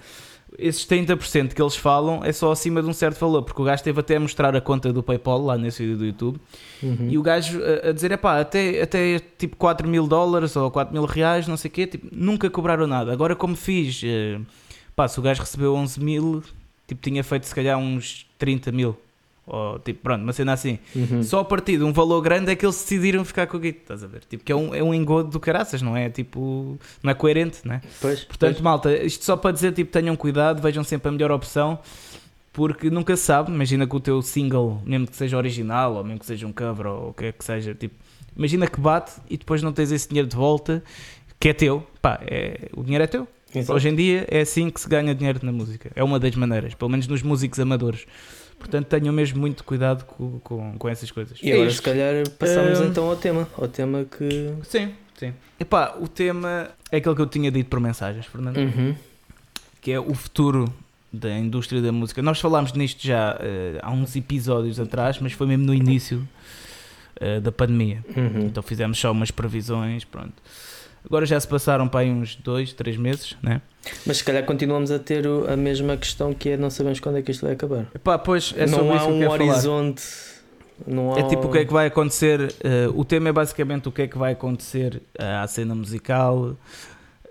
[0.58, 3.42] esses 30% que eles falam é só acima de um certo valor.
[3.42, 6.04] Porque o gajo teve até a mostrar a conta do PayPal lá nesse vídeo do
[6.04, 6.38] YouTube.
[6.82, 7.08] Uhum.
[7.08, 10.70] E o gajo a, a dizer: é pá, até, até tipo 4 mil dólares ou
[10.70, 13.12] 4 mil reais, não sei o quê, tipo, nunca cobraram nada.
[13.12, 14.38] Agora, como fiz, eh,
[14.98, 16.42] pá, se o gajo recebeu 11 mil,
[16.88, 18.98] tipo, tinha feito se calhar uns 30 mil.
[19.46, 20.80] Ou tipo, pronto, uma cena assim.
[20.94, 21.22] Uhum.
[21.22, 23.82] Só a partir de um valor grande é que eles decidiram ficar com o guito,
[23.82, 24.22] estás a ver?
[24.28, 26.10] Tipo, que é um, é um engodo do caraças, não é?
[26.10, 27.80] Tipo, não é coerente, né?
[28.00, 31.78] Pois, Portanto, malta, isto só para dizer, tipo, tenham cuidado, vejam sempre a melhor opção,
[32.52, 33.52] porque nunca se sabe.
[33.52, 36.88] Imagina que o teu single, mesmo que seja original, ou mesmo que seja um cover,
[36.88, 37.94] ou o que é que seja, tipo,
[38.36, 40.82] imagina que bate e depois não tens esse dinheiro de volta,
[41.38, 43.28] que é teu, pá, é, o dinheiro é teu.
[43.54, 43.72] Exato.
[43.74, 46.74] Hoje em dia é assim que se ganha dinheiro na música, é uma das maneiras,
[46.74, 48.06] pelo menos nos músicos amadores.
[48.58, 51.38] Portanto, tenham mesmo muito cuidado com, com, com essas coisas.
[51.42, 52.86] E agora, É se calhar, passamos Hum.
[52.86, 53.48] então ao tema.
[53.56, 54.52] Ao tema que.
[54.64, 55.32] Sim, sim.
[55.60, 58.94] Epá, o tema é aquele que eu tinha dito por mensagens, Fernando, Uhum.
[59.80, 60.72] que é o futuro
[61.12, 62.20] da indústria da música.
[62.20, 66.28] Nós falámos nisto já eh, há uns episódios atrás, mas foi mesmo no início
[67.20, 68.04] eh, da pandemia.
[68.16, 68.46] Uhum.
[68.46, 70.34] Então fizemos só umas previsões, pronto.
[71.08, 73.60] Agora já se passaram para aí uns dois, três meses, né?
[74.06, 77.22] Mas se calhar continuamos a ter a mesma questão que é não sabemos quando é
[77.22, 77.86] que isto vai acabar.
[77.94, 80.02] Epá, pois é não há um horizonte.
[80.86, 82.54] Não há É tipo o que é que vai acontecer.
[82.62, 86.56] eh, o tema é basicamente o que é que vai acontecer eh, à cena musical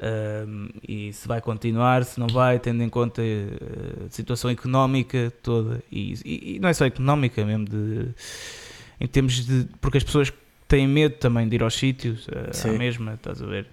[0.02, 5.82] ehm, e se vai continuar, se não vai, tendo em conta a situação económica toda.
[5.92, 8.08] E, e- e não é só económica mesmo, de,
[9.00, 9.68] em termos de.
[9.80, 10.34] Porque as pessoas
[10.67, 13.67] têm medo também de ir aos sítios, uh, à mesma, estás a ver?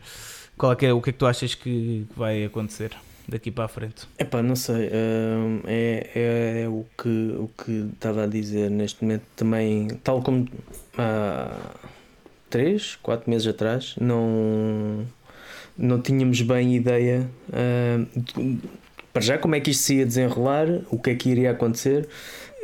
[0.56, 2.92] Qual é, que é o que é que tu achas que vai acontecer
[3.28, 4.06] daqui para a frente?
[4.18, 9.02] Epá, não sei, uh, é, é, é, o, que, o que estava a dizer neste
[9.02, 10.48] momento também, tal como
[10.96, 11.56] há
[12.50, 15.04] 3, 4 meses atrás, não,
[15.76, 17.28] não tínhamos bem ideia
[18.14, 18.58] de,
[19.12, 22.08] para já como é que isto se ia desenrolar, o que é que iria acontecer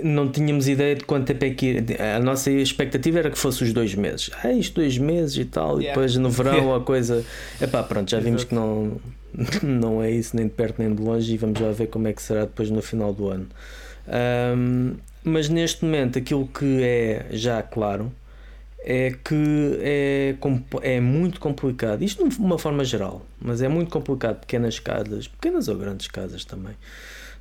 [0.02, 2.16] não tínhamos ideia de quanto tempo é que ia.
[2.16, 4.30] A nossa expectativa era que fosse os dois meses.
[4.42, 5.84] Ah, isto dois meses e tal, yeah.
[5.84, 7.24] e depois no verão a coisa.
[7.60, 9.00] Epá, pronto, já vimos que não,
[9.62, 12.12] não é isso nem de perto nem de longe e vamos já ver como é
[12.12, 13.46] que será depois no final do ano.
[14.56, 18.10] Um, mas neste momento aquilo que é já claro
[18.82, 20.34] é que é,
[20.82, 25.68] é muito complicado, isto de uma forma geral, mas é muito complicado pequenas casas, pequenas
[25.68, 26.74] ou grandes casas também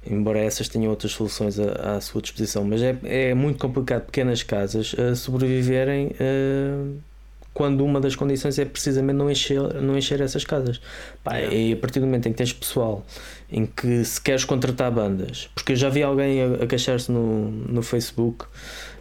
[0.05, 2.63] embora essas tenham outras soluções à, à sua disposição.
[2.63, 6.97] Mas é, é muito complicado pequenas casas a sobreviverem uh,
[7.53, 10.79] quando uma das condições é precisamente não encher, não encher essas casas.
[11.23, 13.05] Pá, E a partir do momento em que tens pessoal
[13.51, 17.49] em que se queres contratar bandas, porque eu já vi alguém a, a queixar-se no,
[17.49, 18.45] no Facebook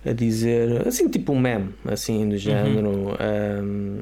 [0.04, 2.38] a dizer assim, tipo um meme, assim do uhum.
[2.38, 2.88] género.
[2.88, 3.14] Uhum.
[3.62, 3.98] Um,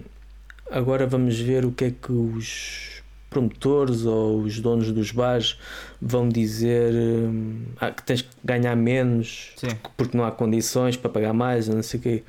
[0.71, 2.97] agora vamos ver o que é que os
[3.29, 5.59] promotores ou os donos dos bares
[6.01, 11.11] vão dizer hum, ah, que tens que ganhar menos porque, porque, não há condições para
[11.11, 12.23] pagar mais, não sei o quê.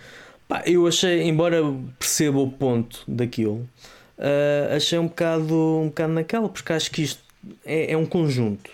[0.48, 1.62] Pá, eu achei, embora
[2.00, 3.68] perceba o ponto daquilo,
[4.18, 7.22] uh, achei um bocado, um bocado naquela, porque acho que isto
[7.66, 8.72] é, é um conjunto.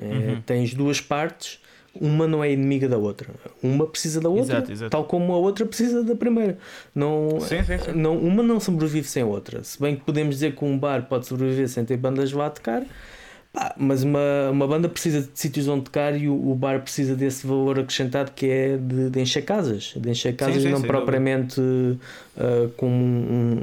[0.00, 0.40] É, uhum.
[0.42, 1.60] Tens duas partes
[1.94, 3.28] uma não é inimiga da outra.
[3.62, 4.90] Uma precisa da outra, exato, exato.
[4.90, 6.58] tal como a outra precisa da primeira.
[6.94, 7.92] Não, sim, sim, sim.
[7.92, 9.62] Não, uma não sobrevive sem a outra.
[9.62, 12.50] Se bem que podemos dizer que um bar pode sobreviver sem ter bandas lá a
[12.50, 12.82] tocar,
[13.52, 17.14] Pá, mas uma, uma banda precisa de sítios onde tocar e o, o, bar precisa
[17.14, 20.80] desse valor acrescentado que é de, de encher casas, de encher casas sim, sim, não
[20.80, 23.58] propriamente uh, como um,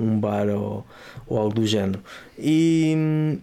[0.00, 0.86] um, um, bar ou,
[1.26, 2.00] ou algo do género.
[2.38, 2.96] E,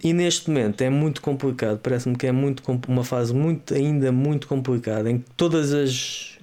[0.03, 4.47] e neste momento é muito complicado, parece-me que é muito uma fase muito, ainda muito
[4.47, 6.39] complicada em que todas as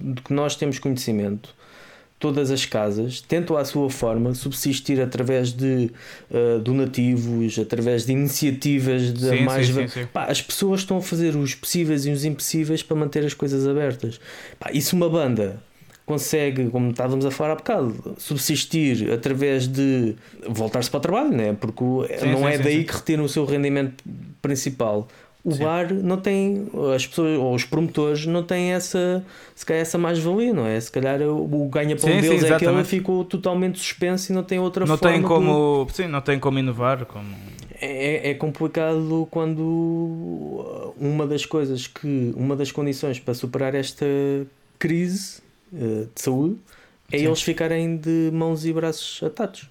[0.00, 1.54] de que nós temos conhecimento
[2.18, 5.90] todas as casas tentam à sua forma subsistir através de
[6.30, 11.02] uh, donativos, através de iniciativas de sim, mais sim, sim, Pá, as pessoas estão a
[11.02, 14.18] fazer os possíveis e os impossíveis para manter as coisas abertas.
[14.58, 15.60] Pá, e se uma banda
[16.06, 20.14] consegue, como estávamos a falar há bocado, subsistir através de
[20.48, 21.52] voltar-se para o trabalho, né?
[21.52, 21.82] porque
[22.24, 24.04] não é daí que retiram o seu rendimento
[24.40, 25.08] principal
[25.46, 25.62] o Sim.
[25.62, 30.52] bar não tem, as pessoas, ou os promotores não têm essa, se calhar essa mais-valia,
[30.52, 30.80] não é?
[30.80, 34.58] Se calhar o ganha-pão deles sim, é que ele ficou totalmente suspenso e não tem
[34.58, 35.14] outra não forma.
[35.14, 37.04] Tem como, Sim, não tem como inovar.
[37.04, 37.28] Como...
[37.80, 44.04] É, é complicado quando uma das coisas que, uma das condições para superar esta
[44.80, 45.38] crise
[45.72, 46.56] uh, de saúde
[47.12, 47.26] é sim.
[47.26, 49.70] eles ficarem de mãos e braços atados.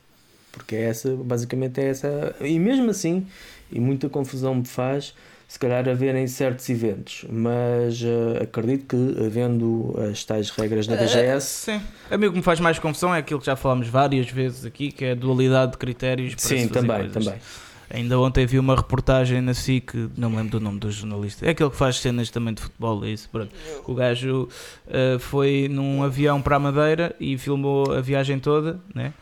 [0.54, 2.34] Porque é essa, basicamente é essa.
[2.40, 3.28] E mesmo assim,
[3.70, 5.14] e muita confusão me faz
[5.48, 11.72] se calhar haverem certos eventos, mas uh, acredito que havendo as tais regras da DGS.
[11.72, 13.88] Uh, sim, a mim o que me faz mais confusão é aquilo que já falámos
[13.88, 17.26] várias vezes aqui, que é a dualidade de critérios para Sim, também, coisas.
[17.26, 17.40] também.
[17.88, 21.52] Ainda ontem vi uma reportagem na SIC, não me lembro do nome do jornalista, é
[21.52, 23.52] aquele que faz cenas também de futebol, é isso, pronto.
[23.86, 24.50] O gajo
[24.88, 29.14] uh, foi num avião para a Madeira e filmou a viagem toda, né?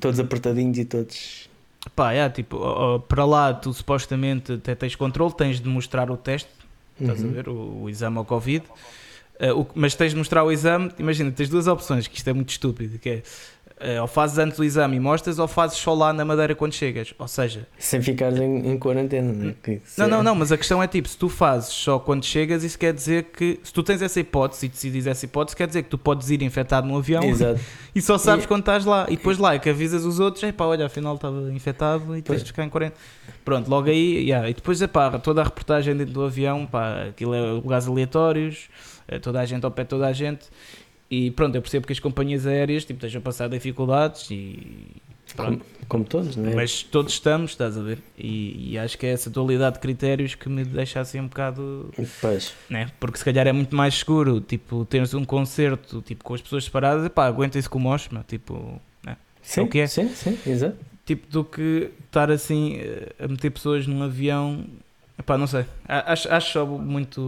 [0.00, 1.49] Todos apertadinhos e todos
[1.96, 6.50] Pá, é, tipo, para lá tu supostamente até tens controle, tens de mostrar o teste,
[7.00, 7.30] estás uhum.
[7.30, 8.64] a ver, o, o, exame ao Covid,
[9.40, 12.32] uh, o, mas tens de mostrar o exame, imagina, tens duas opções, que isto é
[12.34, 13.22] muito estúpido, que é
[14.00, 17.14] ou fazes antes o exame e mostras, ou fazes só lá na madeira quando chegas,
[17.18, 17.66] ou seja...
[17.78, 19.54] Sem ficares em, em quarentena, né?
[19.62, 22.62] que, não, não, não, mas a questão é tipo, se tu fazes só quando chegas,
[22.62, 25.82] isso quer dizer que, se tu tens essa hipótese e decides essa hipótese, quer dizer
[25.82, 27.60] que tu podes ir infectado no avião Exato.
[27.94, 28.48] e só sabes e...
[28.48, 31.52] quando estás lá, e depois lá é que avisas os outros, pá, olha, afinal estava
[31.52, 33.00] infectado e tens de ficar em quarentena.
[33.44, 34.48] Pronto, logo aí, yeah.
[34.50, 38.68] e depois, é pá, toda a reportagem dentro do avião, pá, aquilo é lugares aleatórios,
[39.08, 40.46] é toda a gente ao pé de toda a gente,
[41.10, 44.86] e pronto, eu percebo que as companhias aéreas tipo, estejam a passar dificuldades e.
[45.36, 46.54] Como, como, todos, não é?
[46.54, 47.98] Mas todos estamos, estás a ver?
[48.18, 51.92] E, e, acho que é essa dualidade de critérios que me deixa assim um bocado.
[52.20, 52.52] Pois.
[52.68, 52.90] Né?
[52.98, 56.64] Porque se calhar é muito mais seguro, tipo, teres um concerto tipo, com as pessoas
[56.64, 58.80] separadas, pá, aguentem-se com o moshma, tipo.
[59.04, 59.16] Né?
[59.42, 59.86] Sim, é o que é.
[59.86, 60.76] sim, sim, exato.
[61.06, 64.64] Tipo, do que estar assim eh, a meter pessoas num avião
[65.20, 65.66] Epá, não sei.
[65.86, 67.20] Acho, acho só muito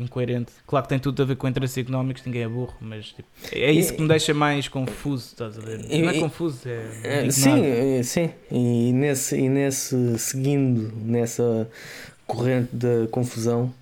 [0.00, 0.50] incoerente.
[0.66, 3.70] Claro que tem tudo a ver com interesses económicos, ninguém é burro, mas tipo, é
[3.70, 5.78] isso que me deixa mais confuso, estás a ver?
[5.78, 7.26] Não é confuso, é.
[7.26, 8.30] é sim, é, sim.
[8.50, 11.70] E nesse, e nesse, seguindo nessa
[12.26, 13.72] corrente da confusão,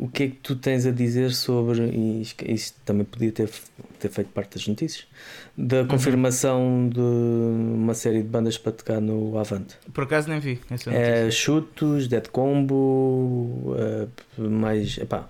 [0.00, 3.50] o que é que tu tens a dizer sobre, e isso também podia ter,
[3.98, 5.06] ter feito parte das notícias,
[5.54, 5.88] da uhum.
[5.88, 9.76] confirmação de uma série de bandas para tocar no Avante?
[9.92, 10.58] Por acaso nem vi.
[10.86, 14.08] É, Chutos, Dead Combo, uh,
[14.40, 15.28] mais, epá,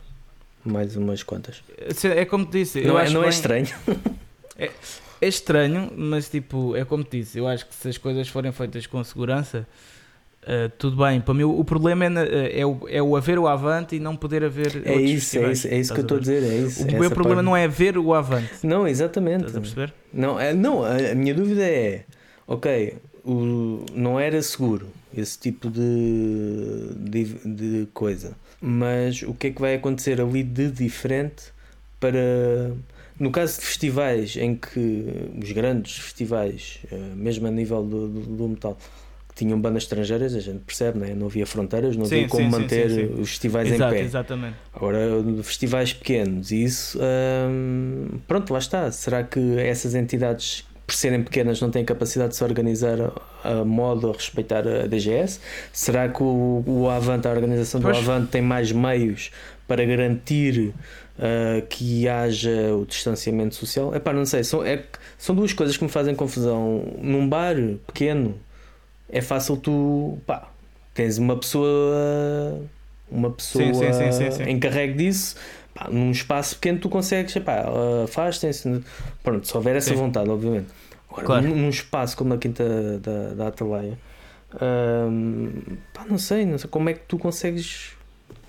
[0.65, 1.65] mais umas quantas.
[2.05, 3.67] É como te disse, não, é, não é estranho.
[4.57, 4.71] É,
[5.21, 8.53] é estranho, mas tipo, é como te disse, eu acho que se as coisas forem
[8.53, 9.67] feitas com segurança
[10.43, 13.39] Uh, tudo bem, para mim o, problema é, na, eh, é, o, é o haver
[13.39, 14.83] o Avante e não poder haver.
[14.87, 16.43] É isso, é isso, é isso que eu estou a dizer.
[16.43, 17.45] É isso, o meu problema parte...
[17.45, 18.67] não é ver o Avante.
[18.67, 19.45] Não, exatamente.
[19.45, 19.95] Estás a perceber?
[20.11, 22.05] Não, é, não a, minha dúvida é:
[22.47, 29.51] ok, o, não era seguro esse tipo de, de, de coisa, mas o que é
[29.51, 31.53] que vai acontecer ali de diferente
[32.01, 32.73] para.
[33.19, 35.05] No caso de festivais em que
[35.39, 38.79] os grandes festivais, eh, mesmo a nível do, do, do metal,
[39.41, 41.15] tinham bandas estrangeiras, a gente percebe, né?
[41.15, 44.05] não havia fronteiras, não havia como sim, manter sim, os festivais Exato, em pé.
[44.05, 44.57] Exatamente.
[44.75, 44.99] Agora,
[45.43, 46.99] festivais pequenos, e isso,
[47.49, 48.93] hum, pronto, lá está.
[48.93, 52.99] Será que essas entidades, por serem pequenas, não têm capacidade de se organizar
[53.43, 55.41] a modo a respeitar a DGS?
[55.73, 57.97] Será que o, o Avante, a organização pois.
[57.97, 59.31] do Avante, tem mais meios
[59.67, 60.75] para garantir
[61.17, 63.95] uh, que haja o distanciamento social?
[63.95, 64.85] Epá, não sei, são, é,
[65.17, 66.85] são duas coisas que me fazem confusão.
[67.01, 68.39] Num bar pequeno
[69.13, 70.49] é fácil tu pá,
[70.95, 72.61] tens uma pessoa
[73.11, 75.37] uma pessoa sim, sim, sim, encarregue disso
[75.75, 77.65] pá, num espaço pequeno tu consegues pá,
[78.05, 78.83] afastem-se
[79.23, 80.69] pronto, se houver essa vontade obviamente.
[81.09, 81.49] Agora claro.
[81.49, 83.99] num, num, espaço como a Quinta da, da Atalaia
[85.11, 85.51] hum,
[85.93, 87.93] pá, não sei, não sei como é que tu consegues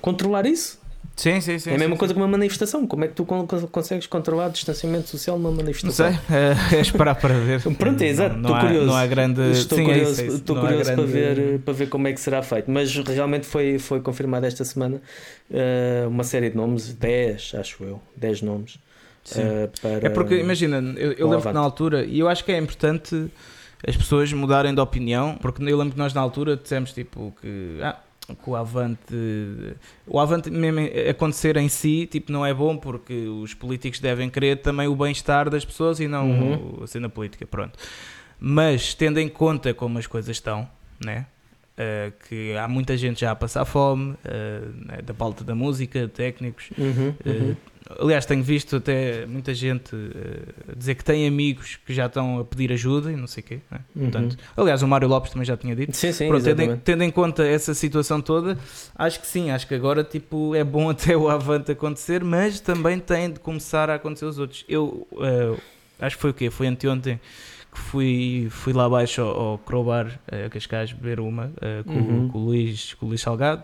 [0.01, 0.80] controlar isso
[1.15, 1.69] Sim, sim, sim.
[1.69, 2.19] É a mesma sim, coisa sim.
[2.19, 2.87] que uma manifestação.
[2.87, 6.11] Como é que tu consegues controlar o distanciamento social numa manifestação?
[6.11, 7.61] Não sei, é, é esperar para ver.
[7.61, 8.35] Pronto, é exato.
[8.37, 8.85] Estou curioso.
[8.87, 9.51] Não há grande.
[9.51, 10.35] Estou sim, curioso, é isso, é isso.
[10.37, 11.01] Estou curioso grande...
[11.01, 12.71] para, ver, para ver como é que será feito.
[12.71, 15.01] Mas realmente foi, foi confirmado esta semana
[15.49, 18.01] uh, uma série de nomes 10, acho eu.
[18.15, 18.75] 10 nomes.
[19.35, 20.07] Uh, para...
[20.07, 23.29] É porque, imagina, eu, eu lembro que na altura, e eu acho que é importante
[23.87, 27.79] as pessoas mudarem de opinião, porque eu lembro que nós na altura dissemos tipo que.
[27.81, 28.10] Ah, que
[28.45, 29.15] o Avante
[30.07, 34.57] o Avante mesmo acontecer em si tipo não é bom porque os políticos devem querer
[34.57, 36.83] também o bem-estar das pessoas e não uhum.
[36.83, 37.77] a cena política pronto
[38.39, 40.67] mas tendo em conta como as coisas estão
[41.03, 41.25] né
[41.71, 46.69] Uh, que há muita gente já a passar fome, uh, da pauta da música, técnicos,
[46.77, 47.51] uhum, uhum.
[47.51, 47.57] Uh,
[47.99, 52.45] Aliás, tenho visto até muita gente uh, dizer que tem amigos que já estão a
[52.45, 53.59] pedir ajuda e não sei o quê.
[53.69, 53.79] Né?
[53.95, 54.01] Uhum.
[54.03, 55.95] Portanto, aliás, o Mário Lopes também já tinha dito.
[55.95, 58.57] Sim, sim, Pronto, tendo, em, tendo, em, conta essa situação toda,
[58.95, 62.99] acho que sim, acho que agora tipo, é bom até o avante acontecer, mas também
[62.99, 64.65] tem de começar a acontecer os outros.
[64.67, 65.59] Eu uh,
[65.99, 66.49] acho que foi o quê?
[66.49, 67.19] Foi anteontem
[67.71, 71.51] que fui, fui lá abaixo ao, ao Crowbar, uh, a Cascais, beber uma
[71.85, 72.29] com, uhum.
[72.29, 73.63] com, o Luís, com o Luís Salgado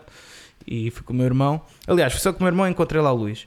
[0.66, 1.62] e fui com o meu irmão.
[1.86, 3.46] Aliás, fui só com o meu irmão e encontrei lá o Luís.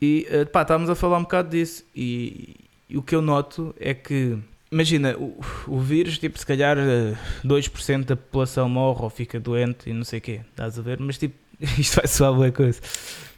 [0.00, 1.84] E uh, pá, estávamos a falar um bocado disso.
[1.94, 2.56] E,
[2.88, 4.38] e, o que eu noto é que,
[4.70, 6.76] imagina, o, o vírus, tipo, se calhar
[7.44, 10.82] 2% eh, da população morre ou fica doente e não sei o quê, estás a
[10.82, 10.98] ver?
[10.98, 11.34] Mas tipo,
[11.78, 12.80] isto vai soar boa coisa.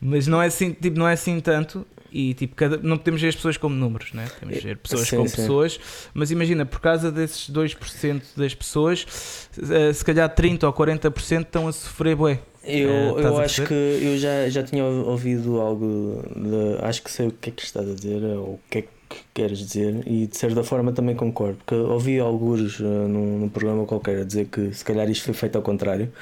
[0.01, 1.87] Mas não é assim, tipo, não é assim tanto.
[2.13, 4.29] E tipo, cada, não podemos ver as pessoas como números, né?
[4.39, 5.37] temos de ver pessoas sim, como sim.
[5.37, 5.81] pessoas.
[6.13, 11.67] Mas imagina, por causa desses 2% das pessoas, eh, se calhar 30% ou 40% estão
[11.67, 12.39] a sofrer bué.
[12.65, 17.27] Eu, uh, eu acho que eu já, já tinha ouvido algo, de, acho que sei
[17.27, 18.89] o que é que estás a dizer, ou o que é que
[19.35, 23.85] queres dizer, e de certa forma também concordo, porque ouvi alguns uh, num, num, programa
[23.85, 26.13] qualquer a dizer que se calhar isto foi feito ao contrário,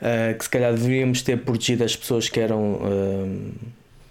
[0.00, 3.52] uh, que se calhar deveríamos ter protegido as pessoas que eram uh,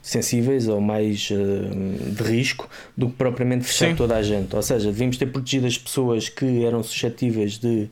[0.01, 3.95] sensíveis ou mais de risco do que propriamente fechar Sim.
[3.95, 7.89] toda a gente, ou seja, devíamos ter protegido as pessoas que eram suscetíveis de,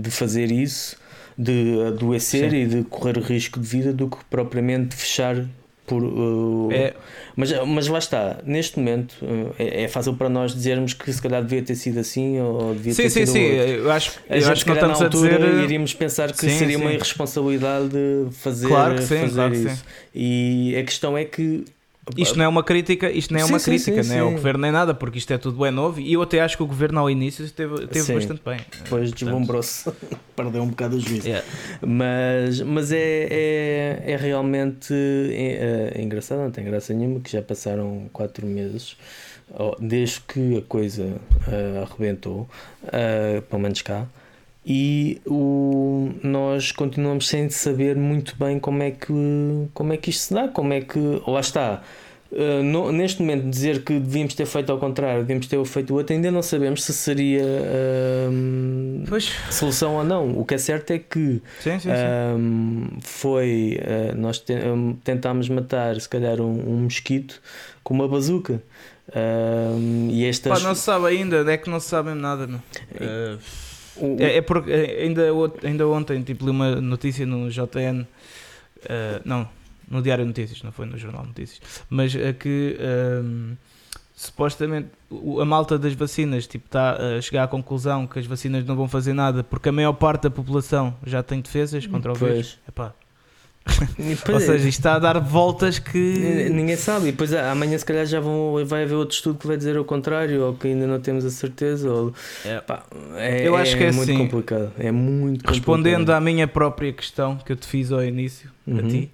[0.00, 0.96] de fazer isso
[1.38, 2.56] de adoecer Sim.
[2.56, 5.46] e de correr risco de vida do que propriamente fechar
[5.86, 6.02] por.
[6.02, 6.94] Uh, é.
[7.34, 11.22] mas, mas lá está, neste momento uh, é, é, fácil para nós dizermos que se
[11.22, 13.32] calhar devia ter sido assim ou devia sim, ter sim, sido.
[13.32, 15.64] Sim, sim, eu acho, a eu gente, acho que não estamos altura, a dizer.
[15.64, 16.82] iríamos pensar que sim, seria sim.
[16.82, 17.96] uma irresponsabilidade
[18.32, 19.68] fazer, claro que sim, fazer claro isso.
[19.68, 19.82] Que sim.
[20.14, 21.64] E a questão é que
[22.16, 24.22] isto não é uma crítica, isto não é sim, uma sim, crítica, sim, não é
[24.22, 26.62] o governo nem nada, porque isto é tudo bem novo e eu até acho que
[26.62, 28.60] o governo ao início esteve, esteve bastante bem.
[28.84, 29.90] Depois deslumbrou-se,
[30.34, 31.28] perdeu um bocado o juízo.
[31.28, 31.46] Yeah.
[31.80, 37.42] Mas, mas é, é, é realmente é, é engraçado, não tem graça nenhuma, que já
[37.42, 38.96] passaram 4 meses
[39.80, 42.48] desde que a coisa uh, arrebentou,
[42.84, 44.06] uh, pelo menos cá
[44.70, 49.06] e o, nós continuamos sem saber muito bem como é que
[49.72, 51.82] como é que isto se dá, como é que lá está.
[52.30, 55.96] Uh, no, neste momento, dizer que devíamos ter feito ao contrário, devíamos ter feito o
[55.96, 58.30] outro, ainda não sabemos se seria uh,
[59.50, 60.38] solução ou não.
[60.38, 62.98] O que é certo é que sim, sim, sim.
[63.00, 63.80] foi.
[63.80, 67.40] Uh, nós te, um, tentámos matar, se calhar, um, um mosquito
[67.82, 68.62] com uma bazuca.
[70.10, 70.60] e estas...
[70.60, 72.46] Pá, não se sabe ainda, é que não se sabe nada.
[72.46, 72.60] Não.
[74.18, 75.22] É, é porque ainda,
[75.62, 78.06] ainda ontem tipo, li uma notícia no JN.
[79.24, 79.48] não,
[79.90, 82.76] no Diário Notícias, não foi no Jornal de Notícias, mas a que
[83.24, 83.56] um,
[84.14, 84.88] supostamente
[85.40, 88.88] a malta das vacinas tipo, está a chegar à conclusão que as vacinas não vão
[88.88, 92.58] fazer nada porque a maior parte da população já tem defesas contra o vírus.
[92.68, 92.92] Epá.
[94.32, 97.08] Ou seja, isto está a dar voltas que ninguém sabe.
[97.08, 99.84] E depois amanhã, se calhar, já vão, vai haver outro estudo que vai dizer o
[99.84, 101.90] contrário ou que ainda não temos a certeza.
[101.90, 102.60] Ou, é.
[102.60, 102.84] Pá,
[103.16, 104.72] é Eu acho que é, é muito assim, complicado.
[104.78, 106.16] É muito Respondendo complicado.
[106.16, 108.78] à minha própria questão que eu te fiz ao início, uhum.
[108.78, 109.10] a ti,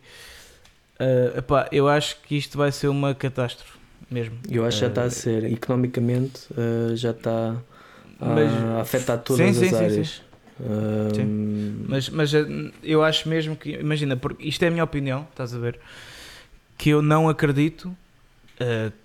[0.95, 3.73] Uh, epá, eu acho que isto vai ser uma catástrofe
[4.11, 4.39] mesmo.
[4.49, 7.57] Eu acho que já está a ah, ser, economicamente, uh, já está
[8.21, 10.09] a, mas, a afetar todas sim, as sim, áreas.
[10.09, 10.23] Sim,
[10.61, 12.31] Uh, mas, mas
[12.83, 15.79] eu acho mesmo que, imagina, porque isto é a minha opinião, estás a ver?
[16.79, 17.97] Que eu não acredito,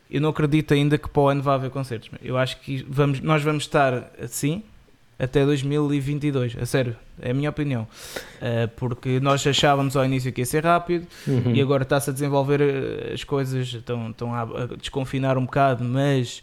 [0.10, 2.10] eu não acredito ainda que para o ano vá haver concertos.
[2.22, 4.64] Eu acho que vamos, nós vamos estar assim
[5.20, 7.86] até 2022, a sério, é a minha opinião.
[8.38, 11.54] Uh, porque nós achávamos ao início que ia ser rápido uhum.
[11.54, 14.46] e agora está-se a desenvolver eh, as coisas, estão, estão a,
[14.80, 16.42] desconfinar um bocado, mas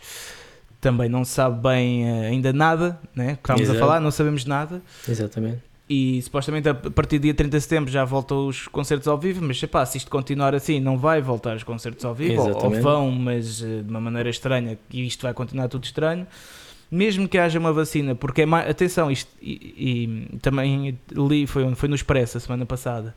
[0.86, 3.34] também não se sabe bem uh, ainda nada, né?
[3.34, 3.76] que estamos Exato.
[3.76, 4.80] a falar, não sabemos nada.
[5.08, 5.58] Exatamente.
[5.88, 9.44] E supostamente a partir do dia 30 de setembro já voltam os concertos ao vivo,
[9.44, 12.70] mas epá, se isto continuar assim, não vai voltar os concertos ao vivo, ou, ou,
[12.80, 16.26] vão, mas uh, de uma maneira estranha, e isto vai continuar tudo estranho
[16.88, 18.70] mesmo que haja uma vacina, porque é mais.
[18.70, 23.12] Atenção, isto, e, e também li, foi, foi no Expresso a semana passada,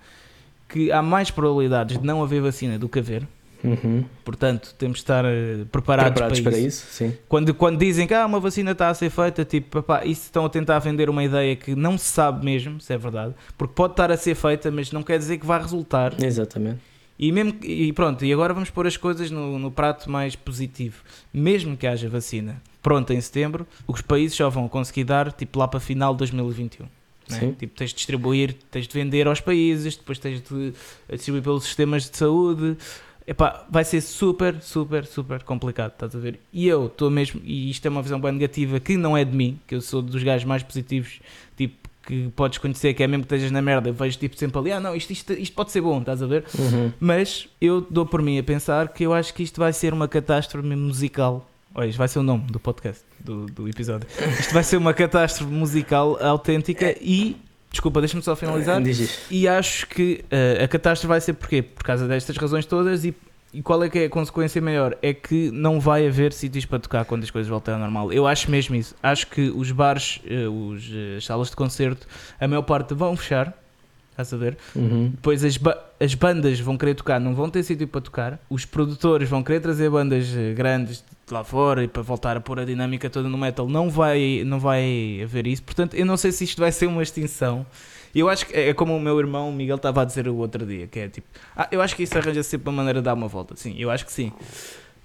[0.68, 3.28] que há mais probabilidades de não haver vacina do que haver.
[3.64, 4.06] Uhum.
[4.24, 5.24] Portanto, temos de estar
[5.72, 7.04] preparados, preparados, para, para isso.
[7.04, 10.24] isso quando, quando dizem que ah, uma vacina está a ser feita, tipo, papá, isso
[10.24, 13.74] estão a tentar vender uma ideia que não se sabe mesmo se é verdade, porque
[13.74, 16.14] pode estar a ser feita, mas não quer dizer que vai resultar.
[16.24, 16.80] Exatamente.
[17.18, 21.04] E, mesmo, e pronto, e agora vamos pôr as coisas no, no prato mais positivo.
[21.34, 25.68] Mesmo que haja vacina pronta em setembro, os países só vão conseguir dar tipo lá
[25.68, 26.86] para final de 2021.
[27.30, 27.56] Né?
[27.60, 30.74] Tipo, tens de distribuir, tens de vender aos países, depois tens de
[31.12, 32.76] distribuir pelos sistemas de saúde.
[33.30, 36.40] Epá, vai ser super, super, super complicado, estás a ver?
[36.52, 39.38] E eu estou mesmo, e isto é uma visão bem negativa que não é de
[39.38, 41.20] mim, que eu sou dos gajos mais positivos,
[41.56, 44.58] tipo, que podes conhecer, que é mesmo que estejas na merda, eu vejo tipo sempre
[44.58, 46.44] ali, ah não, isto, isto, isto pode ser bom, estás a ver?
[46.58, 46.92] Uhum.
[47.00, 50.08] Mas eu dou por mim a pensar que eu acho que isto vai ser uma
[50.08, 51.48] catástrofe musical.
[51.76, 54.10] Olha, isto vai ser o nome do podcast, do, do episódio.
[54.40, 57.38] Isto vai ser uma catástrofe musical autêntica e
[57.72, 58.82] Desculpa, deixa-me só finalizar.
[59.30, 61.62] E acho que uh, a catástrofe vai ser porquê?
[61.62, 63.14] Por causa destas razões todas e
[63.52, 64.96] e qual é que é a consequência maior?
[65.02, 68.14] É que não vai haver sítios para tocar quando as coisas voltarem ao normal.
[68.14, 68.96] Eu acho mesmo isso.
[69.02, 72.08] Acho que os bares, eh, os, eh, as salas de concerto,
[72.40, 73.58] a maior parte vão fechar.
[74.22, 74.58] Estás a ver?
[74.76, 75.10] Uhum.
[75.10, 78.40] Depois as, ba as bandas vão querer tocar, não vão ter sítio para tocar.
[78.50, 82.42] Os produtores vão querer trazer bandas eh, grandes de lá fora e para voltar a
[82.42, 83.68] pôr a dinâmica toda no metal.
[83.70, 85.64] Não vai, não vai haver isso.
[85.64, 87.66] Portanto, eu não sei se isto vai ser uma extinção
[88.14, 90.88] eu acho que é como o meu irmão Miguel estava a dizer o outro dia,
[90.88, 93.28] que é tipo, ah, eu acho que isso arranja sempre uma maneira de dar uma
[93.28, 93.56] volta.
[93.56, 94.32] Sim, eu acho que sim.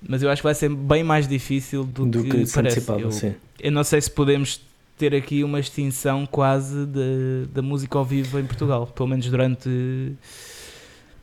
[0.07, 2.81] Mas eu acho que vai ser bem mais difícil do, do que, que parece.
[2.89, 4.61] Eu, eu não sei se podemos
[4.97, 6.87] ter aqui uma extinção quase
[7.53, 10.13] da música ao vivo em Portugal, pelo menos durante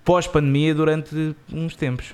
[0.04, 2.14] pós-pandemia, durante uns tempos.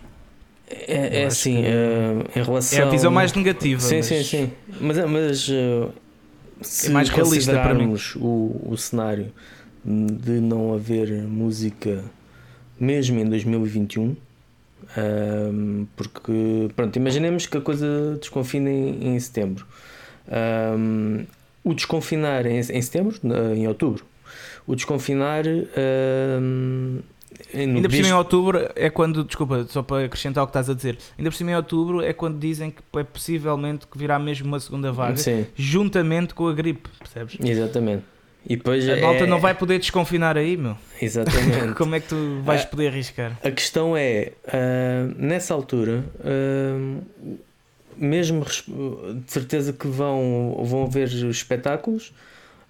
[0.70, 2.80] É, é assim, uh, em relação.
[2.80, 3.80] É a visão mais negativa.
[3.80, 4.06] Sim, mas...
[4.06, 4.52] sim, sim.
[4.82, 5.92] Mas, mas uh,
[6.62, 7.96] se é mais realista para mim.
[8.18, 9.32] O, o cenário
[9.86, 12.04] de não haver música
[12.80, 14.16] mesmo em 2021.
[14.98, 19.66] Um, porque, pronto, imaginemos que a coisa desconfina em, em setembro.
[20.28, 21.26] Um,
[21.64, 23.20] o desconfinar em, em, setembro,
[23.56, 24.06] em outubro,
[24.66, 25.44] o desconfinar.
[25.46, 27.00] Um,
[27.54, 30.74] ainda por cima em outubro é quando, desculpa, só para acrescentar o que estás a
[30.74, 34.48] dizer, ainda por cima em outubro é quando dizem que é possivelmente que virá mesmo
[34.48, 35.46] uma segunda vaga, Sim.
[35.56, 37.38] juntamente com a gripe, percebes?
[37.44, 38.04] Exatamente.
[38.50, 39.02] E depois a é...
[39.02, 40.78] malta não vai poder desconfinar aí, meu.
[41.02, 41.74] Exatamente.
[41.76, 43.38] Como é que tu vais a, poder arriscar?
[43.44, 47.38] A questão é, uh, nessa altura, uh,
[47.98, 52.14] mesmo de certeza que vão, vão haver espetáculos,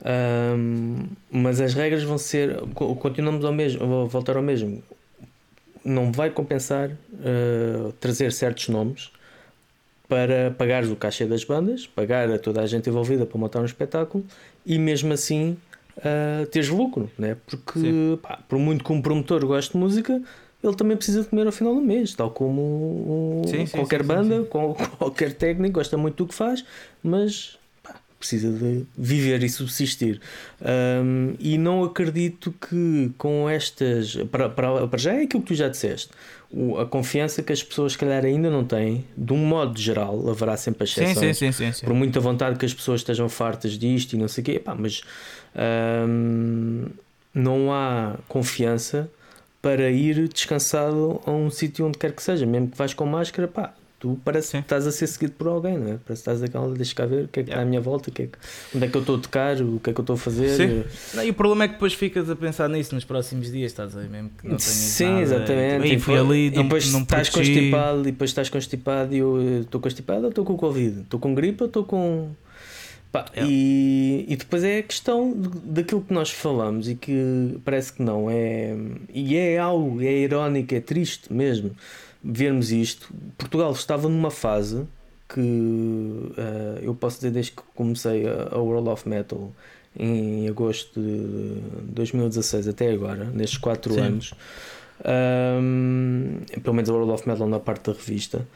[0.01, 2.57] uh, mas as regras vão ser.
[2.73, 4.83] Continuamos ao mesmo, vou voltar ao mesmo.
[5.83, 6.91] Não vai compensar
[8.01, 9.09] trazer certos nomes
[10.07, 13.65] para pagares o cachê das bandas, pagar a toda a gente envolvida para montar um
[13.65, 14.25] espetáculo
[14.65, 15.57] e mesmo assim
[15.97, 17.35] uh, teres lucro, né?
[17.45, 20.21] porque pá, por muito que um promotor goste de música,
[20.63, 24.43] ele também precisa comer ao final do mês, tal como Sim, sim, qualquer sim, banda,
[24.97, 26.65] qualquer técnico, gosta muito do que faz,
[27.03, 30.19] mas pá, precisa de viver e subsistir.
[30.61, 34.15] Ahm, e não acredito que com estas.
[34.31, 36.09] Para, para, para já é aquilo que tu já disseste.
[36.51, 40.29] o- a confiança que as pessoas, se calhar, ainda não têm, de um modo geral,
[40.29, 41.87] haverá sempre Sim, exceções sim, sim, sim, sim.
[41.87, 44.73] por muita vontade que as pessoas estejam fartas disto e não sei o quê, pá,
[44.75, 45.01] mas
[46.07, 46.85] hum,
[47.33, 49.09] não há confiança
[49.67, 53.47] para ir descansado a um sítio onde quer que seja, mesmo que vais com máscara,
[53.49, 54.57] pá, tu parece Sim.
[54.59, 55.97] que estás a ser seguido por alguém, não é?
[56.05, 57.61] Parece que estás aquela, deixa cá ver o que é que está Yeah.
[57.63, 58.37] à minha volta, o que é que-
[58.75, 60.49] onde é que eu estou a tocar, o que é que eu estou a fazer.
[60.55, 60.83] Sim.
[61.17, 63.97] Não, e o problema é que depois ficas a pensar nisso nos próximos dias, estás
[63.97, 64.09] a ver?
[64.09, 65.73] Mesmo que não Sim, nada, exatamente.
[65.73, 68.29] Tipo, "Ei, E fui depois- ali, e não, depois não estás protegi." constipado, e depois
[68.29, 71.01] estás constipado e eu eh, estou constipado ou estou com Covid?
[71.01, 72.29] Estou com gripe ou estou com.
[73.11, 73.51] Pá, Yeah.
[73.51, 75.33] e, e depois é a questão
[75.63, 78.75] daquilo que nós falamos e que parece que não é.
[79.13, 81.75] E é algo, é irónico, é triste mesmo
[82.23, 83.09] vermos isto.
[83.37, 84.85] Portugal estava numa fase
[85.29, 89.51] que eh, eu posso dizer desde que comecei a, a World of Metal
[89.97, 91.59] em agosto de
[91.91, 93.99] 2016 até agora, nestes 4 Sim.
[93.99, 94.33] anos,
[95.03, 98.47] ahm, pelo menos a World of Metal na parte da revista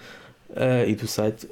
[0.56, 1.50] ah, e do site,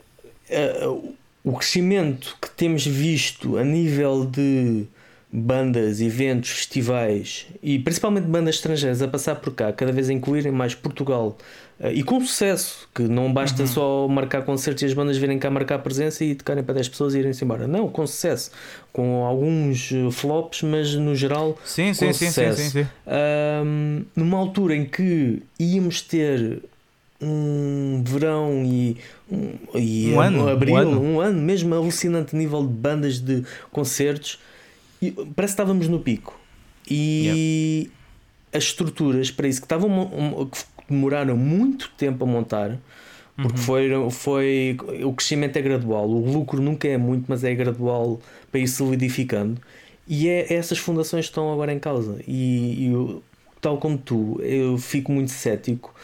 [0.52, 1.12] ah,
[1.44, 4.86] o crescimento que temos visto a nível de
[5.32, 10.52] bandas, eventos, festivais e principalmente bandas estrangeiras a passar por cá, cada vez a incluírem
[10.52, 11.38] mais Portugal
[11.80, 13.68] ah, e com sucesso, que não basta Uhum.
[13.68, 17.14] só marcar concertos e as bandas virem cá marcar presença e tocarem para 10 pessoas
[17.14, 17.68] e irem-se embora.
[17.68, 18.50] Não, com sucesso,
[18.92, 22.62] com alguns eh, flops, mas no geral Sim, sim, com sim, sim, sucesso.
[22.64, 22.88] sim, sim.
[23.06, 26.60] Ahm, numa altura em que íamos ter
[27.22, 28.98] um verão e
[29.30, 31.02] um, e Um ano, abril, um ano.
[31.02, 34.40] um ano mesmo alucinante nível de bandas de concertos,
[35.02, 36.40] e parece que estávamos no pico.
[36.90, 37.90] E
[38.54, 40.60] as estruturas para isso que estavam que
[40.90, 42.78] demoraram muito tempo a montar.
[43.36, 43.64] Porque Uhum.
[43.64, 48.20] foi, foi o crescimento é gradual, o lucro nunca é muito, mas é gradual
[48.52, 49.62] para ir solidificando.
[50.06, 52.20] E é essas fundações estão agora em causa.
[52.28, 53.24] E, e eu,
[53.62, 55.96] tal como tu, eu fico muito cético,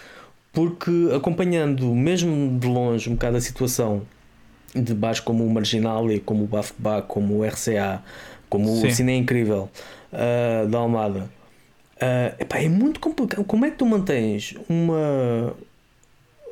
[0.55, 4.01] porque acompanhando, mesmo de longe, um bocado a situação
[4.73, 8.01] de baixo, como o Marginalia, como o Bafba, como o RCA,
[8.49, 8.87] como Sim.
[8.87, 9.69] o Cine Incrível
[10.11, 11.29] ah, da Almada,
[12.01, 13.43] ah, epá, é muito complicado.
[13.45, 15.53] Como é que tu mantens uma.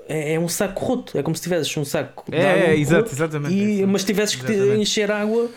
[0.08, 2.78] É, é um saco roto, é como se tivesses um saco de água É, é,
[2.78, 3.54] exato, roto exatamente.
[3.56, 3.88] e, Isso.
[3.88, 4.82] mas tivesses que te Exatamente.
[4.82, 5.49] encher água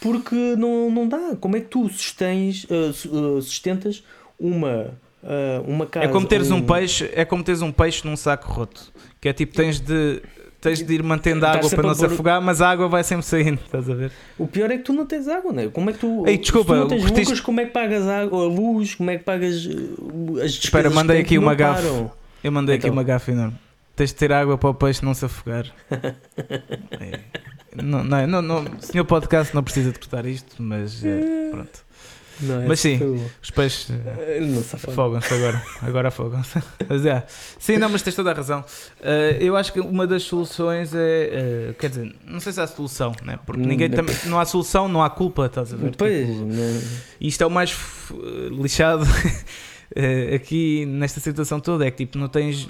[0.00, 1.34] porque não, não dá.
[1.40, 4.04] Como é que tu sustens, su- ah, sustentas
[4.38, 4.90] uma,
[5.24, 6.06] ah, uma casa?
[6.06, 8.92] É como teres um um- peixe, é como teres um peixe num saco roto.
[9.20, 10.20] Que é tipo, tens de,
[10.60, 12.88] tens de ir mantendo a Estás água para não a se afogar, mas a água
[12.88, 14.12] vai sempre saindo, estás a ver?
[14.38, 15.68] O pior é que tu não tens água, né?
[15.72, 16.26] Como é que tu.
[16.26, 18.94] Ei, desculpa, tu não tens lucros, como é que pagas água, a luz?
[18.94, 19.70] Como é que pagas uh,
[20.42, 20.64] as despesas?
[20.64, 21.82] Espera, mandei que aqui uma gafe.
[21.82, 22.12] param?
[22.42, 22.92] Eu mandei aqui Então.
[22.94, 23.54] uma gafa enorme.
[23.96, 25.66] Tens de ter água para o peixe não se afogar.
[27.00, 27.20] É.
[27.82, 31.83] Não, não, não, não, o senhor podcast não precisa de cortar isto, mas eh, pronto.
[32.40, 32.98] Não, é Mas sim.
[32.98, 33.88] tu- Os peixes
[34.74, 34.92] afoga.
[34.92, 35.62] afogam-se agora.
[35.82, 36.58] Agora afogam-se.
[36.88, 37.24] Mas é.
[37.58, 38.64] Sim, não, mas tens toda a razão.
[39.02, 41.68] Eh, eu acho que uma das soluções é.
[41.70, 43.38] eh, quer dizer, não sei se há solução, né?
[43.46, 45.94] porque Hum, ninguém de- também, não há solução, não há culpa, estás a ver?
[45.96, 46.82] Pois, Tipo, não-
[47.20, 48.14] e isto é o mais f-
[48.50, 49.04] lixado
[49.94, 52.68] eh, aqui nesta situação toda, é que tipo, não tens.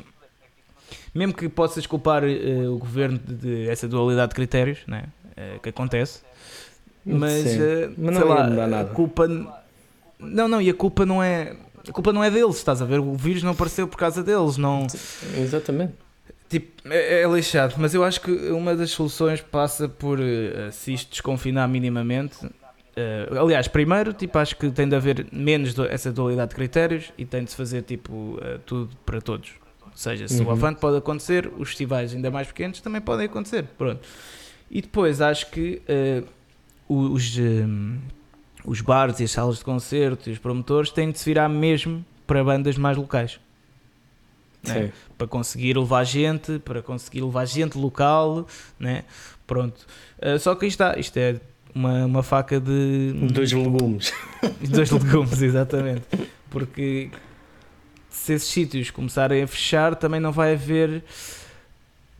[1.15, 5.05] Mesmo que possas culpar eh, o governo de, de essa dualidade de critérios né,
[5.37, 6.21] eh, que acontece,
[7.05, 9.29] mas, eh, Mas sei lá, a culpa.
[10.19, 11.55] Não, não, e a culpa não é.
[11.89, 12.99] A culpa não é deles, estás a ver?
[13.01, 14.87] O vírus não apareceu por causa deles, não.
[15.37, 15.93] Exatamente.
[16.49, 20.93] Tipo, é, é lixado, mas eu acho que uma das soluções passa por eh, se
[20.95, 22.37] isto desconfinar minimamente.
[22.97, 27.13] eh, aliás, primeiro, tipo, acho que tem de haver menos do- essa dualidade de critérios
[27.19, 29.51] e tem de se fazer tipo tudo para todos.
[29.85, 30.49] Ou seja, se Uhum.
[30.49, 33.65] o Avante pode acontecer, os festivais ainda mais pequenos também podem acontecer.
[33.77, 34.01] Pronto.
[34.71, 36.23] E depois acho que eh,
[36.89, 37.67] os, eh,
[38.65, 42.05] os bares e as salas de concerto e os promotores têm de se virar mesmo
[42.27, 43.39] para bandas mais locais
[44.67, 44.93] né?
[45.17, 48.47] Para conseguir levar gente, para conseguir levar gente local,
[48.79, 49.05] né?
[49.47, 49.87] Pronto.
[50.19, 51.41] Uh, só que está, isto é
[51.75, 54.13] uma, uma faca de Dois legumes.
[54.71, 56.03] dois legumes, exatamente.
[56.51, 57.11] Porque
[58.09, 61.05] se esses sítios começarem a fechar, também não vai haver.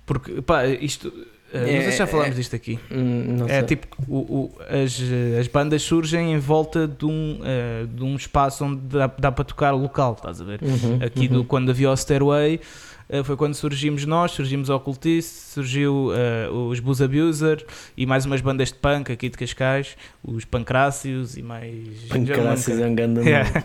[0.05, 1.13] Porque, pá, isto.
[1.55, 2.79] Uh, não sei se já É- falámos disto aqui.
[2.91, 7.87] Hum, É tipo, o, o- as, eh, as bandas surgem em volta de um, eh,
[7.89, 10.61] de um espaço onde dá, dá para tocar local, estás a ver?
[10.63, 11.33] Uhum, Aqui uhum.
[11.33, 12.61] do, quando havia o Stairway, uh,
[13.25, 17.65] foi quando surgimos nós, surgimos o Ocultist, surgiu uh, os Booze Abuser
[17.97, 22.05] e mais umas bandas de punk aqui de Cascais, os Pancrácios e mais.
[22.09, 23.65] Pancrácios é um grande yeah.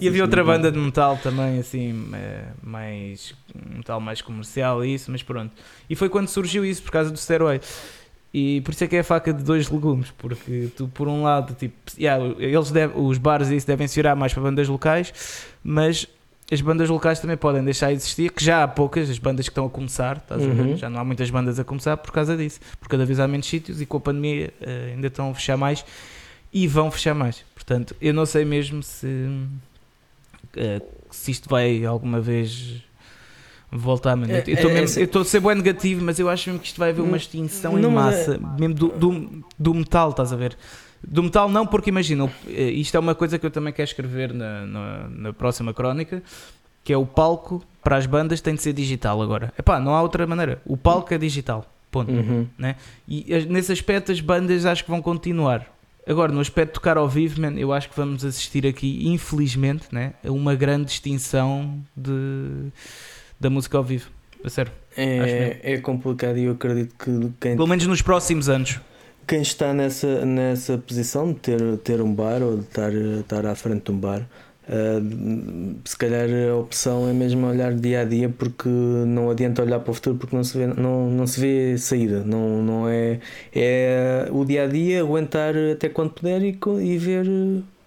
[0.00, 2.10] E havia outra banda de metal também, assim,
[2.62, 3.34] mais.
[3.54, 5.52] metal mais comercial e isso, mas pronto.
[5.88, 7.64] E foi quando surgiu isso, por causa do Steroid.
[8.34, 11.22] E por isso é que é a faca de dois legumes, porque tu, por um
[11.22, 15.12] lado, tipo, yeah, eles deve, os bares isso devem se virar mais para bandas locais,
[15.62, 16.08] mas
[16.50, 19.50] as bandas locais também podem deixar de existir, que já há poucas, as bandas que
[19.50, 20.50] estão a começar, estás uhum.
[20.50, 20.62] a ver?
[20.62, 20.76] Uhum.
[20.76, 23.46] Já não há muitas bandas a começar por causa disso, porque cada vez há menos
[23.46, 25.84] sítios e com a pandemia uh, ainda estão a fechar mais
[26.52, 27.44] e vão fechar mais.
[27.54, 32.82] Portanto, eu não sei mesmo se, uh, se isto vai alguma vez
[33.72, 34.32] voltar, mano.
[34.32, 36.78] É, eu estou é, é, a ser bem negativo, mas eu acho mesmo que isto
[36.78, 38.60] vai haver uma extinção não, em massa, é...
[38.60, 40.56] mesmo do, do, do, metal, estás a ver?
[41.06, 44.32] Do metal não, porque imagina, eh, isto é uma coisa que eu também quero escrever
[44.32, 46.22] na, na, na próxima crónica,
[46.84, 49.52] que é o palco para as bandas tem de ser digital agora.
[49.58, 50.62] Epá, não há outra maneira.
[50.64, 51.66] O palco é digital.
[51.90, 52.10] Ponto.
[52.10, 52.46] Uhum.
[52.56, 52.76] Né?
[53.06, 55.66] E nesse aspecto as bandas acho que vão continuar.
[56.06, 59.84] Agora, no aspecto de tocar ao vivo, man, eu acho que vamos assistir aqui, infelizmente,
[59.92, 62.72] né, a uma grande extinção de
[63.38, 64.10] da música ao vivo.
[64.44, 64.72] A sério.
[64.96, 67.56] É, é complicado e eu acredito que quem.
[67.56, 68.80] Pelo menos nos próximos anos.
[69.26, 73.54] Quem está nessa, nessa posição de ter, ter um bar ou de estar, estar à
[73.54, 74.20] frente de um bar,
[74.68, 79.80] uh, se calhar a opção é mesmo olhar dia a dia porque não adianta olhar
[79.80, 82.22] para o futuro porque não se vê, não, não se vê saída.
[82.24, 83.20] Não, não é,
[83.54, 87.26] é o dia a dia, aguentar até quando puder e, e ver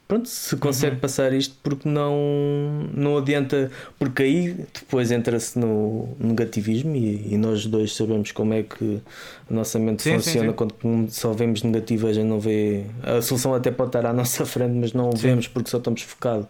[0.08, 1.02] pronto, se consegue uhum.
[1.02, 7.66] passar isto, porque não, não adianta, porque aí depois entra-se no negativismo e, e, nós
[7.66, 9.02] dois sabemos como é que
[9.50, 10.70] a nossa mente sim, funciona sim, sim.
[10.80, 12.86] quando só vemos negativo, a gente não vê.
[13.02, 16.48] A solução até pode estar à nossa frente, mas não vemos porque só estamos focado,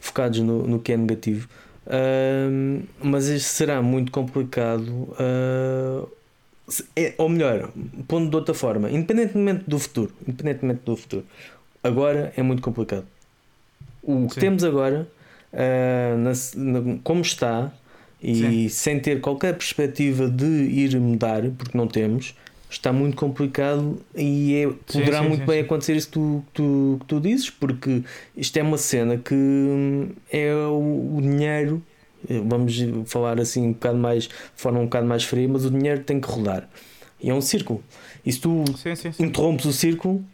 [0.00, 1.48] focados no, no que é negativo.
[1.86, 4.88] Uh, mas isso será muito complicado.
[4.88, 6.08] Uh,
[7.16, 7.70] ou melhor,
[8.06, 11.24] pondo de outra forma, independentemente do futuro, independentemente do futuro,
[11.82, 13.06] agora é muito complicado.
[14.02, 14.40] O que Sim.
[14.40, 15.08] temos agora,
[15.52, 16.32] uh, na,
[16.80, 17.72] na, como está,
[18.22, 18.68] e Sim.
[18.68, 22.34] sem ter qualquer perspectiva de ir mudar, porque não temos,
[22.70, 26.96] está muito complicado e é, poderá sim, muito sim, bem acontecer isso que tu, tu,
[27.00, 28.02] que tu dizes, porque
[28.36, 31.82] isto é uma cena que hum, é o, o, dinheiro,
[32.46, 32.76] vamos
[33.06, 36.20] falar assim um bocado mais, de forma um bocado mais fria, mas o dinheiro tem
[36.20, 36.68] que rodar.
[37.20, 37.82] E é um círculo.
[38.24, 38.64] E se tu
[39.18, 40.24] interrompes o círculo,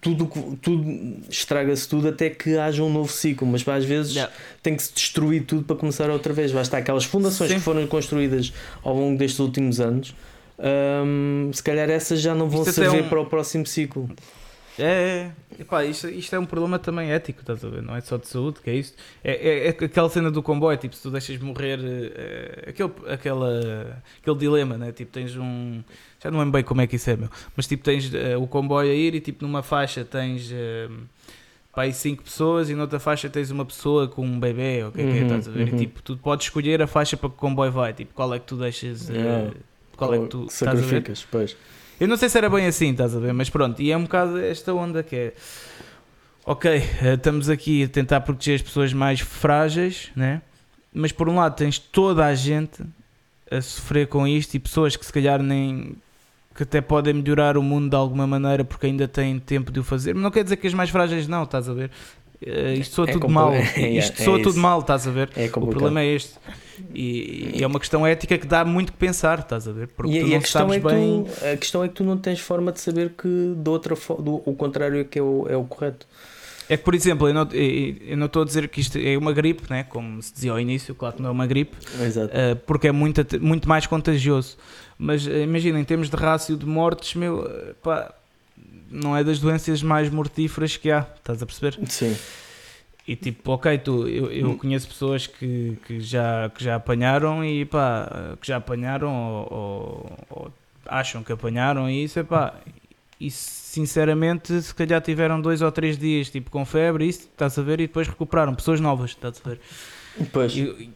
[0.00, 4.32] tudo, tudo estraga-se tudo até que haja um novo ciclo, mas às vezes yeah.
[4.62, 6.52] tem que se destruir tudo para começar outra vez.
[6.52, 7.56] Vai estar aquelas fundações Sim.
[7.56, 10.14] que foram construídas ao longo destes últimos anos,
[10.58, 13.08] hum, se calhar essas já não vão isto servir um...
[13.08, 14.08] para o próximo ciclo.
[14.78, 17.82] É, é epá, isto, isto é um problema também ético, estás a ver?
[17.82, 18.96] Não é só de saúde, que é isto.
[19.22, 24.02] É, é, é aquela cena do comboio, tipo, se tu deixas morrer, é, aquele, aquela,
[24.20, 24.92] aquele dilema, né?
[24.92, 25.82] Tipo, tens um
[26.20, 27.28] já não lembro bem como é que isso é, meu.
[27.56, 30.50] Mas tipo, tens uh, o comboio a ir e tipo, numa faixa tens.
[30.50, 31.06] Uh,
[31.72, 34.92] para aí 5 pessoas e noutra faixa tens uma pessoa com um bebê, ou o
[34.92, 35.68] que é que é, uhum, estás a ver?
[35.68, 35.76] Uhum.
[35.76, 38.40] E tipo, tu podes escolher a faixa para que o comboio vai, tipo, qual é
[38.40, 39.54] que tu deixas, uh,
[39.96, 41.56] qual é que tu sacrificas, pois.
[42.00, 43.32] Eu não sei se era bem assim, estás a ver?
[43.32, 45.32] Mas pronto, e é um bocado esta onda que é.
[46.46, 46.82] Ok,
[47.14, 50.40] estamos aqui a tentar proteger as pessoas mais frágeis, né?
[50.92, 52.82] Mas por um lado tens toda a gente
[53.50, 55.96] a sofrer com isto e pessoas que se calhar nem
[56.54, 59.84] que até podem melhorar o mundo de alguma maneira porque ainda têm tempo de o
[59.84, 60.14] fazer.
[60.14, 61.90] Mas não quer dizer que as mais frágeis não, estás a ver?
[62.40, 63.52] Uh, isto soa é tudo mal.
[63.76, 65.30] É, isto é, soa tudo mal, estás a ver?
[65.56, 66.34] o problema é este.
[66.94, 69.88] E, e, é uma questão ética que dá muito que pensar, estás a ver?
[69.88, 71.24] Porque e, tu não sabes é bem.
[71.24, 74.42] Tu, a questão é que tu não tens forma de saber que de outra do,
[74.44, 76.06] o contrário é que é o, é o correto.
[76.68, 79.32] É que, por exemplo, eu não, eu não estou a dizer que isto é uma
[79.32, 79.84] gripe, né?
[79.84, 83.24] como se dizia ao início, claro que não é uma gripe, uh, porque é muito,
[83.40, 84.58] muito mais contagioso.
[84.98, 87.48] Mas uh, imagina, em termos de rácio de mortes, meu,
[87.82, 88.14] pá,
[88.90, 91.78] não é das doenças mais mortíferas que há, estás a perceber?
[91.88, 92.16] Sim.
[93.06, 94.58] E tipo, ok, tu, eu, eu hum.
[94.58, 100.18] conheço pessoas que, que, já, que já apanharam e pá, que já apanharam ou, ou,
[100.28, 100.52] ou
[100.86, 102.54] acham que apanharam e isso é pá,
[103.18, 107.62] e sinceramente se calhar tiveram dois ou três dias tipo com febre, isso estás a
[107.62, 109.60] ver, e depois recuperaram, pessoas novas, estás a ver?
[110.30, 110.54] Pois.
[110.54, 110.90] E,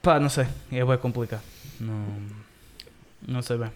[0.00, 1.42] pá, não sei, é bem complicado.
[1.78, 2.06] Não,
[3.26, 3.70] não sei bem.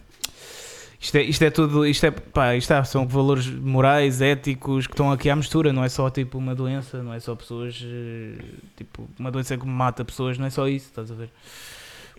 [1.01, 4.95] Isto é, isto é tudo, isto é, pá, isto é, são valores morais, éticos que
[4.95, 8.43] estão aqui à mistura, não é só tipo uma doença, não é só pessoas, eh,
[8.77, 11.31] tipo, uma doença que mata pessoas, não é só isso, estás a ver?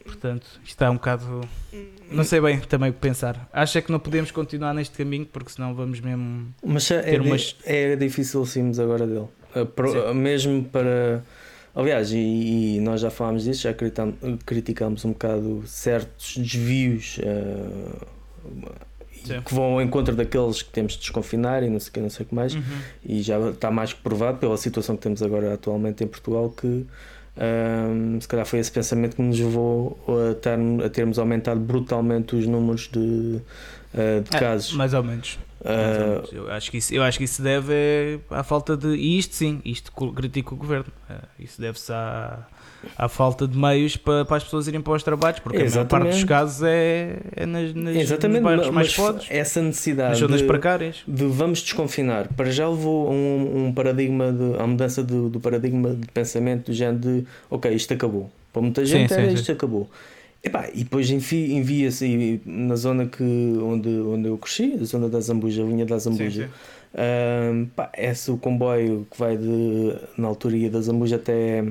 [0.06, 1.42] Portanto, está é um bocado.
[2.10, 3.48] Não sei bem também o que pensar.
[3.52, 6.48] Acha que não podemos continuar neste caminho porque senão vamos mesmo.
[6.66, 7.56] Mas é, ter umas...
[7.66, 9.28] é difícil sairmos agora dele.
[10.16, 11.24] Mesmo para.
[11.76, 14.16] Aliás, e, e nós já falámos disso, já criticámos,
[14.46, 18.08] criticámos um bocado certos desvios uh,
[19.46, 22.10] que vão ao encontro daqueles que temos de desconfinar e não sei o que, não
[22.10, 22.56] sei o que mais.
[22.56, 22.62] Uhum.
[23.06, 26.86] E já está mais que provado pela situação que temos agora atualmente em Portugal que
[27.40, 32.36] um, se calhar foi esse pensamento que nos levou a, ter, a termos aumentado brutalmente
[32.36, 34.74] os números de, uh, de é, casos.
[34.74, 35.40] Mais ou menos.
[35.62, 38.88] Uh, eu, acho que isso, eu acho que isso deve à falta de.
[38.96, 40.86] E isto sim, isto critica o governo.
[41.10, 42.48] Uh, isso deve-se à,
[42.98, 45.94] à falta de meios para, para as pessoas irem para os trabalhos, porque Exatamente.
[45.94, 49.28] a maior parte dos casos é, é nas, nas, Exatamente, nos bairros mais pobres.
[49.30, 51.04] Essa necessidade nas zonas de, precárias.
[51.06, 52.30] de vamos desconfinar.
[52.30, 56.74] Para já levou um, um paradigma, de, a mudança do, do paradigma de pensamento do
[56.74, 58.32] género de ok, isto acabou.
[58.54, 59.52] Para muita gente sim, era sim, isto sim.
[59.52, 59.90] acabou.
[60.42, 65.64] Epá, e depois envia-se na zona que, onde, onde eu cresci, a zona da Zambuja,
[65.64, 66.50] a linha da Zambuja.
[66.94, 71.64] Um, pá, esse o comboio que vai de, na altura da Zambuja até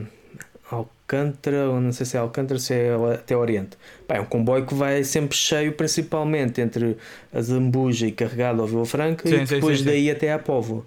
[0.71, 3.79] Alcântara, ou não sei se é Alcântara, se é até Oriente.
[4.07, 6.99] Pá, é um comboio que vai sempre cheio, principalmente entre
[7.33, 10.39] a Zambuja e carregado ao Vila Franca, sim, e depois sim, sim, daí até à
[10.39, 10.85] Póvoa.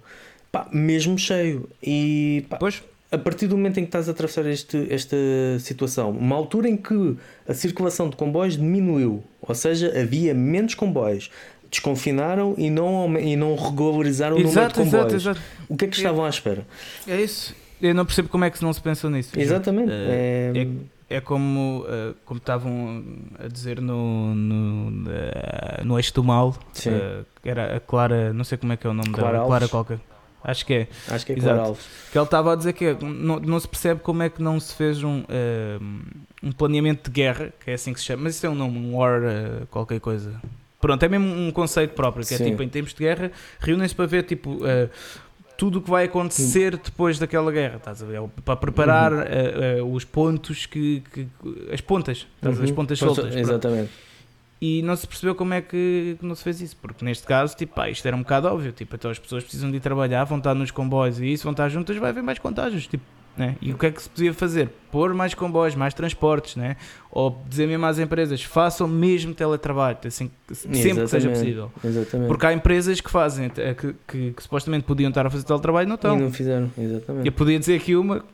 [0.52, 1.68] Pá, mesmo cheio.
[1.82, 2.80] E pá, pois
[3.12, 5.16] a partir do momento em que estás a atravessar este, esta
[5.60, 7.14] situação, uma altura em que
[7.46, 11.30] a circulação de comboios diminuiu, ou seja, havia menos comboios,
[11.70, 15.22] desconfinaram e não, e não regularizaram o exato, número de comboios.
[15.22, 15.64] Exato, exato.
[15.68, 16.66] O que é que estavam à espera?
[17.06, 17.54] É isso.
[17.82, 19.38] Eu não percebo como é que não se pensou nisso.
[19.38, 19.90] Exatamente.
[19.92, 20.52] É,
[21.10, 23.04] é, é como, uh, como estavam
[23.38, 28.56] a dizer no, no, uh, no Eixo do Mal, uh, era a Clara, não sei
[28.56, 29.98] como é que é o nome Clara dela, Clara qualquer.
[30.44, 30.88] Acho que é.
[31.08, 31.60] Acho que é Exato.
[31.60, 31.84] Alves.
[32.10, 34.74] Que ele estava a dizer que não, não se percebe como é que não se
[34.74, 35.24] fez um, uh,
[36.42, 38.78] um planeamento de guerra, que é assim que se chama, mas isso é um nome,
[38.78, 40.40] um war, uh, qualquer coisa.
[40.80, 42.44] Pronto, é mesmo um conceito próprio, que é Sim.
[42.44, 43.30] é tipo, em tempos de guerra,
[43.60, 44.50] reúnem-se para ver tipo.
[44.54, 44.90] Uh,
[45.54, 46.80] tudo o que vai acontecer Sim.
[46.82, 48.20] depois daquela guerra, estás a ver?
[48.44, 49.92] Para preparar uhum.
[49.94, 51.28] os pontos que, que,
[51.72, 52.64] as pontas, estás uhum.
[52.64, 53.36] as pontas soltas.
[53.36, 53.90] Exatamente.
[53.90, 54.11] Pronto
[54.62, 57.74] e não se percebeu como é que não se fez isso, porque neste caso, tipo,
[57.74, 60.38] pá, isto era um bocado óbvio, tipo, então as pessoas precisam de ir trabalhar, vão
[60.38, 63.02] estar nos comboios e isso, vão estar juntas, vai haver mais contágios, tipo,
[63.36, 63.56] né?
[63.60, 64.70] E o que é que se podia fazer?
[64.92, 66.76] Pôr mais comboios, mais transportes, né?
[67.10, 71.00] Ou dizer mesmo às empresas, façam mesmo teletrabalho, assim, sempre Exatamente.
[71.00, 71.72] que seja possível.
[71.82, 72.28] Exatamente.
[72.28, 73.74] Porque há empresas que fazem, que,
[74.06, 76.16] que, que, supostamente podiam estar a fazer teletrabalho não estão.
[76.16, 77.26] E não fizeram, exatamente.
[77.26, 78.24] Eu podia dizer aqui uma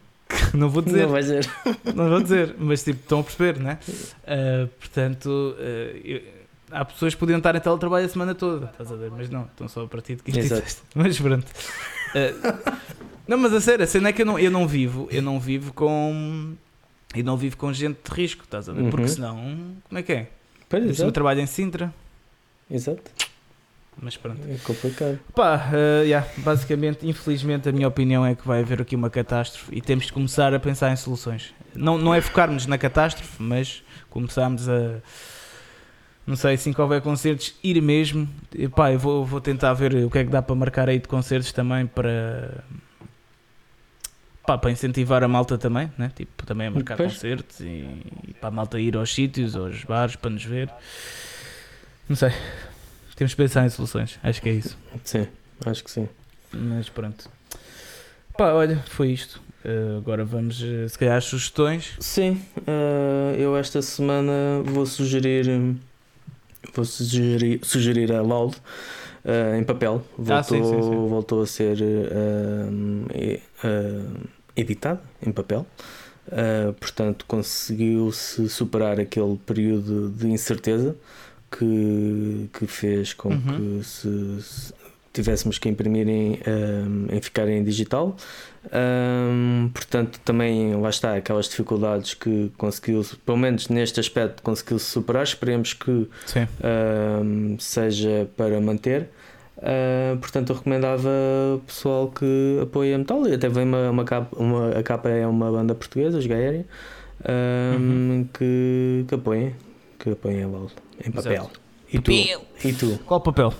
[0.55, 1.03] não vou dizer.
[1.03, 1.51] Não vai dizer.
[1.95, 3.79] Não vou dizer, mas tipo, estão a perceber, né?
[3.89, 6.23] Uh, portanto, uh, eu,
[6.71, 9.11] há pessoas que podiam estar em teletrabalho a semana toda, estás a ver?
[9.11, 10.83] Mas não, estão só a partir de quinta Exato.
[10.95, 11.47] Mas pronto.
[11.47, 12.89] Uh,
[13.27, 15.39] não, mas a sério, a cena é que eu não, eu não vivo, eu não
[15.39, 16.55] vivo com.
[17.15, 18.83] E não vivo com gente de risco, estás a ver?
[18.83, 18.91] Uhum.
[18.91, 19.37] Porque senão,
[19.87, 20.29] como é que é?
[20.67, 21.93] Pois, eu trabalho em Sintra.
[22.71, 23.11] Exato.
[24.01, 24.41] Mas pronto.
[24.49, 25.19] É complicado.
[25.35, 29.75] Pá, uh, yeah, basicamente, infelizmente, a minha opinião é que vai haver aqui uma catástrofe
[29.75, 31.53] e temos de começar a pensar em soluções.
[31.75, 35.01] Não, não é focarmos na catástrofe, mas começarmos a
[36.29, 38.29] não sei, se que houver concertos, ir mesmo.
[38.55, 40.99] E, pá, eu vou, vou tentar ver o que é que dá para marcar aí
[40.99, 42.63] de concertos também para.
[44.47, 46.13] Pá, para incentivar a malta também, né?
[46.15, 47.87] Tipo, também a marcar concertos e,
[48.29, 50.71] e para a malta ir aos sítios, aos bares, para nos ver.
[52.07, 52.33] Não sei.
[53.19, 54.17] Temos que pensar em soluções.
[54.23, 54.79] Acho que é isso.
[55.03, 55.27] Sim,
[55.67, 56.09] acho que sim.
[56.53, 57.29] Mas pronto.
[58.37, 59.43] Pá, olha, foi isto.
[59.65, 61.97] Uh, agora vamos, uh, se calhar, às sugestões.
[61.99, 65.47] Sim, uh, eu esta semana vou sugerir
[66.73, 68.55] vou sugerir, sugerir a LOL
[69.59, 70.01] em papel.
[70.17, 71.09] Voltou, ah, sim, sim, sim.
[71.09, 71.77] voltou a ser
[74.55, 75.67] editado em papel.
[76.79, 80.97] portanto, conseguiu-se superar aquele período de incerteza
[81.51, 83.79] que, que fez com uhum.
[83.79, 84.75] que se, se,
[85.13, 86.39] tivéssemos que imprimir em,
[87.11, 88.17] em ficar em digital.
[88.73, 95.25] Um, portanto, também lá está aquelas dificuldades que conseguiu, pelo menos neste aspecto, conseguiu superar.
[95.25, 99.09] Esperemos que um, seja para manter.
[99.57, 101.09] Uh, portanto, eu recomendava
[101.57, 103.27] o pessoal que apoia a metal.
[103.27, 106.65] E até vem uma, uma, capa, uma, a capa é uma banda portuguesa, os Gaéria,
[107.29, 108.29] um, uhum.
[108.33, 109.55] que, que apoiem,
[109.99, 110.71] que apoiem a LOL
[111.05, 111.51] em papel.
[111.93, 112.11] E tu?
[112.13, 112.99] e tu?
[113.07, 113.53] Qual papel?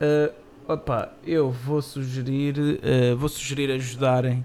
[0.00, 4.44] Uh Opa, eu vou sugerir, uh, vou sugerir ajudarem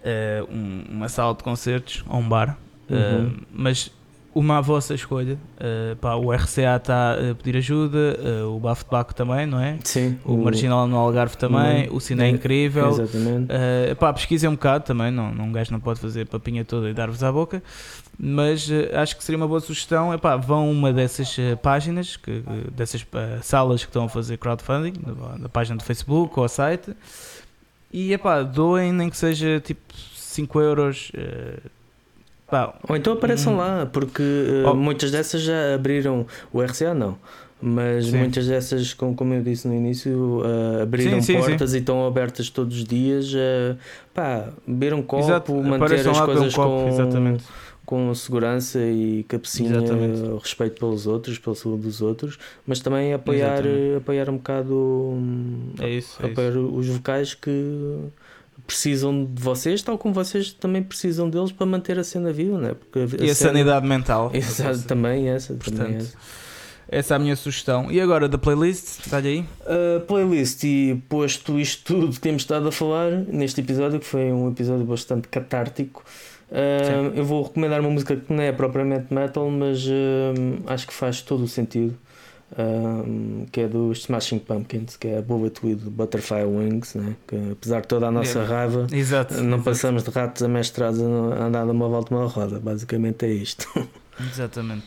[0.00, 2.58] uh, um, uma sala de concertos ou um bar,
[2.90, 3.28] uhum.
[3.28, 3.92] uh, mas
[4.34, 5.38] uma à vossa escolha.
[5.56, 9.60] Uh, pá, o RCA está a pedir ajuda, uh, o Bafo de Baco também, não
[9.60, 9.78] é?
[9.84, 10.18] Sim.
[10.24, 12.88] O, o Marginal no Algarve também, o, Cine é, Incrível.
[12.88, 13.52] Exatamente.
[13.52, 16.90] Uh, pá, pesquisem um bocado também, não, não, um gajo não pode fazer papinha toda
[16.90, 17.62] e dar-vos à boca,
[18.18, 20.12] mas acho que seria uma boa sugestão.
[20.12, 23.06] Epá, vão uma dessas páginas, que, dessas
[23.42, 24.94] salas que estão a fazer crowdfunding,
[25.38, 26.92] da página do Facebook ou site,
[27.92, 29.80] e epá, doem nem que seja tipo
[30.16, 31.12] 5 euros.
[32.54, 33.56] Pá, Ou então apareçam Hum.
[33.56, 34.74] lá, porque uh, Oh.
[34.74, 37.16] muitas dessas já abriram o RCA, não.
[37.60, 38.18] Mas Sim.
[38.18, 42.06] muitas dessas, como, como eu disse no início, uh, abriram Sim, sim, portas e estão
[42.06, 43.32] abertas todos os dias.
[43.32, 43.76] Uh,
[44.12, 47.44] pá, beber um copo, exato, manter apareçam as beber um coisas copo, com, exatamente.
[47.86, 50.22] com segurança e cabecinha, Exatamente.
[50.42, 53.96] respeito pelos outros, pela saúde dos outros, mas também apoiar, Exatamente.
[53.96, 56.18] apoiar um bocado hum, É isso.
[56.22, 56.32] É isso.
[56.32, 57.98] apoiar os vocais que
[58.66, 62.74] precisam de vocês, tal como vocês também precisam deles para manter a cena viva, né?
[62.74, 64.30] Porque E a cena- sanidade mental.
[64.34, 65.54] Exato, também essa.
[65.54, 66.16] também Portanto, essa.
[66.88, 67.90] essa é a minha sugestão.
[67.92, 69.44] E agora da playlist, dá-lhe aí?
[69.66, 74.32] A playlist, e posto isto tudo que temos estado a falar neste episódio, que foi
[74.32, 76.02] um episódio bastante catártico,
[76.50, 79.90] uh, eu vou recomendar uma música que não é propriamente metal, mas uh,
[80.66, 81.96] acho que faz todo o sentido.
[82.58, 87.16] Um, que é dos Smashing Pumpkins, que é a Bullet with Butterfly Wings, né?
[87.26, 88.54] que apesar de toda a nossa Yeah.
[88.56, 89.34] raiva, Exato.
[89.34, 89.62] não exato.
[89.62, 92.60] passamos de ratos amestrados a andar de uma volta uma roda.
[92.60, 93.66] Basicamente é isto.
[94.30, 94.86] Exatamente.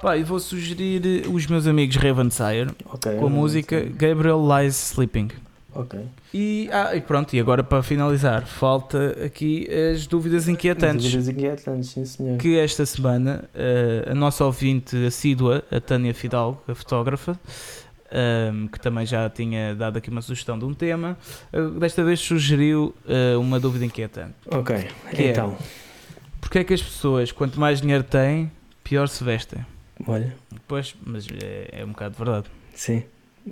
[0.00, 5.28] Pá, e vou sugerir os meus amigos Ravensire Ok, com a música Gabriel Lies Sleeping.
[5.74, 6.00] Ok.
[6.34, 11.04] E, ah, e pronto, e agora para finalizar, falta aqui as dúvidas inquietantes.
[11.04, 12.38] Dúvidas inquietantes, sim senhor.
[12.38, 17.38] Que esta semana eh, a nossa ouvinte assídua, a Tânia Fidalgo, a fotógrafa,
[18.10, 21.16] ehm, que também já tinha dado aqui uma sugestão de um tema,
[21.52, 24.34] eh, desta vez sugeriu eh, uma dúvida inquietante.
[24.50, 24.76] Ok,
[25.14, 25.30] Que é?
[25.30, 25.56] então,
[26.40, 28.50] Porquê é que as pessoas, quanto mais dinheiro têm,
[28.82, 29.64] pior se vestem?
[30.06, 30.34] olha,
[30.66, 32.46] Pois, mas é, é um bocado verdade.
[32.74, 33.04] sim.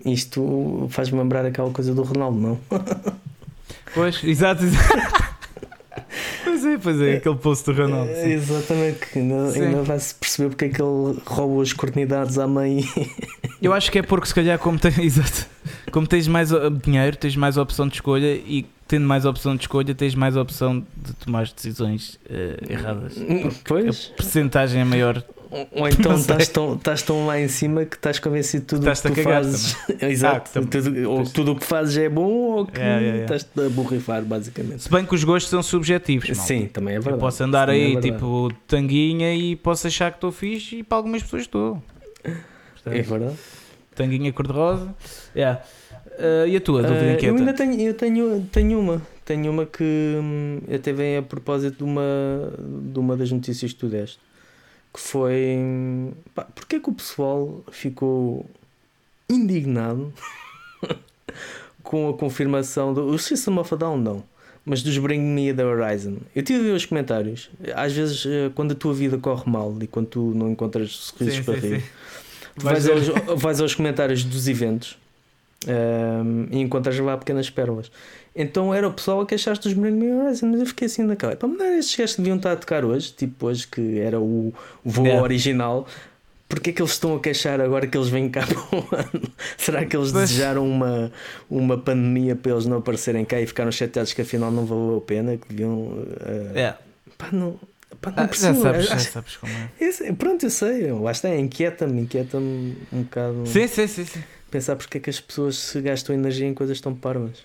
[0.05, 2.59] Isto faz-me lembrar aquela coisa do Ronaldo, não?
[3.95, 5.25] Pois, exato, exato.
[6.45, 8.11] pois é, pois é, aquele post do Ronaldo.
[8.11, 8.33] É, sim.
[8.33, 12.85] exatamente, que ainda, ainda vai-se perceber porque é que ele rouba as cornidades à mãe.
[13.61, 15.47] Eu acho que é porque se calhar como, tem, exato,
[15.91, 19.63] como tens mais uh, dinheiro, tens mais opção de escolha e tendo mais opção de
[19.63, 23.17] escolha tens mais opção de tomar decisões eh, erradas.
[23.65, 24.11] Pois.
[24.15, 25.23] A percentagem é maior.
[25.73, 28.93] Ou então estás tão, estás tão lá em cima que estás convencido de tudo o
[28.95, 29.77] que tu fazes.
[30.03, 30.51] Exato.
[30.59, 33.23] Ah, tudo, ou que tudo o que fazes é bom ou que É, é, é.
[33.23, 34.83] estás-te a borrifar, basicamente.
[34.83, 36.29] Se bem que os gostos são subjetivos.
[36.29, 36.43] malta.
[36.43, 37.21] Sim, também é Eu verdade.
[37.23, 38.13] posso andar Também é aí verdade.
[38.15, 41.83] tipo tanguinha e posso achar que estou fixe e para algumas pessoas estou.
[42.23, 43.37] Portanto, É verdade.
[43.95, 44.95] Tanguinha cor-de-rosa.
[45.35, 45.61] Yeah.
[46.19, 49.03] Eh, e a tua dúvida Ah, eu ainda tenho, eu tenho, tenho uma.
[49.25, 52.03] Tenho uma que hum, até vem a propósito de uma,
[52.93, 54.19] de uma das notícias que tu deste.
[54.99, 56.13] Que foi.
[56.35, 58.45] Pá, porque é que o pessoal ficou
[59.31, 60.13] indignado
[61.85, 63.17] com a confirmação do.
[63.17, 64.25] System of a Down não.
[64.65, 66.17] Mas dos Bring Me the Horizon.
[66.35, 67.49] Eu tive a ver os comentários.
[67.77, 71.39] Às vezes, eh, quando a tua vida corre mal e quando tu não encontras sorrisos
[71.39, 71.87] Sim, para sim, rir, sim.
[72.59, 74.99] Tu Vais vais, aos, vais aos comentários dos eventos
[75.67, 77.91] ehm, e encontras lá pequenas pérolas.
[78.35, 81.35] Então era o pessoal a queixar-se dos Bring Me Horizon, mas eu fiquei assim naquela.
[81.35, 84.53] Para mandar estes gajos que deviam estar a tocar hoje, tipo hoje que era o,
[84.85, 85.23] voo Yeah.
[85.23, 85.87] original.
[86.49, 89.31] Porque é que eles estão a queixar agora que eles vêm cá para o ano?
[89.59, 90.31] Será que eles Pois.
[90.31, 91.13] desejaram uma,
[91.51, 95.01] uma pandemia para eles não aparecerem cá e ficaram chateados que afinal não valeu a
[95.03, 95.37] pena?
[95.37, 95.93] Que deviam.
[96.21, 96.79] eh, Yeah.
[97.19, 97.59] pá, não,
[98.01, 100.13] pá, não Ah, já sabes, já sabes como é.
[100.15, 104.21] pronto, eu sei, lá está, inquieta-me, inquieta-me um bocado Sim, sim, sim, sim.
[104.51, 107.43] Pensar porque é que as pessoas se gastam energia em coisas tão parvas.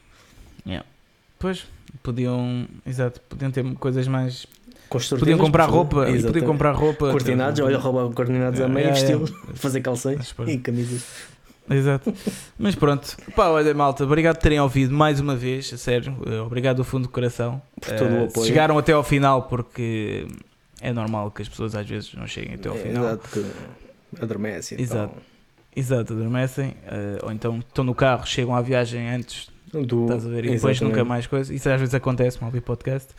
[1.40, 1.66] Pois,
[2.02, 4.46] podiam, exato, podiam ter coisas mais.
[5.10, 6.46] Podiam comprar roupa, e podiam Exatamente.
[6.46, 7.10] comprar roupa.
[7.10, 11.04] Coordenados, olha, roubar coordenados a Yeah, meio, yeah, estilo, fazer calções e camisas.
[11.70, 12.14] Exato.
[12.60, 16.40] Mas pronto, pá, olha, malta, obrigado por terem ouvido mais uma vez, a sério, eh,
[16.42, 17.62] obrigado do fundo do coração.
[17.82, 18.46] Por todo o Eh, apoio.
[18.48, 20.28] Chegaram até ao final porque
[20.80, 23.04] é normal que as pessoas às vezes não cheguem até ao final.
[23.06, 24.76] Exato, que adormece.
[24.76, 25.14] e Exato.
[25.14, 25.24] tal.
[25.76, 30.30] Exato, adormecem, eh, ou então estão no carro, chegam à viagem antes, Do, estás a
[30.30, 31.52] ver, e depois nunca mais coisa.
[31.54, 33.10] Isso às vezes acontece, mal ouvir podcast.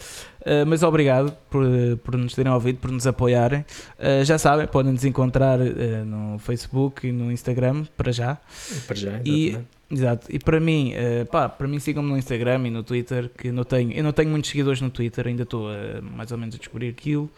[0.44, 1.66] Eh, mas obrigado por,
[2.04, 3.64] por nos terem ouvido, por nos apoiarem.
[3.98, 8.38] Eh, já sabem, podem nos encontrar no Facebook e no Instagram, para já.
[8.86, 9.74] Para já, E- exatamente.
[9.90, 10.26] Exato.
[10.30, 10.92] E para mim,
[11.30, 14.28] pá, para mim sigam-me no Instagram e no Twitter, que não tenho, eu não tenho
[14.30, 15.68] muitos seguidores no Twitter, ainda estou
[16.16, 17.30] mais ou menos a descobrir aquilo.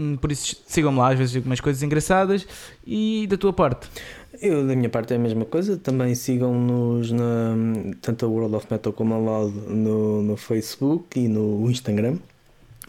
[0.00, 2.46] Hum, Por isso sigam-me lá, às vezes digo umas coisas engraçadas.
[2.86, 3.86] E da tua parte,
[4.40, 5.76] Eu, da minha parte, é a mesma coisa.
[5.76, 7.54] Também sigam-nos na
[8.00, 12.16] tanto a World of Metal como a Loud no, no Facebook e no Instagram.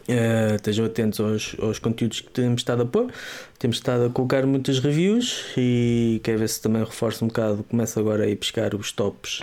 [0.08, 3.12] Eh, estejam atentos aos, aos conteúdos que temos estado a pôr.
[3.58, 7.62] Temos estado a colocar muitas reviews e quero ver se também reforço um bocado.
[7.64, 9.42] Começo agora a ir buscar os tops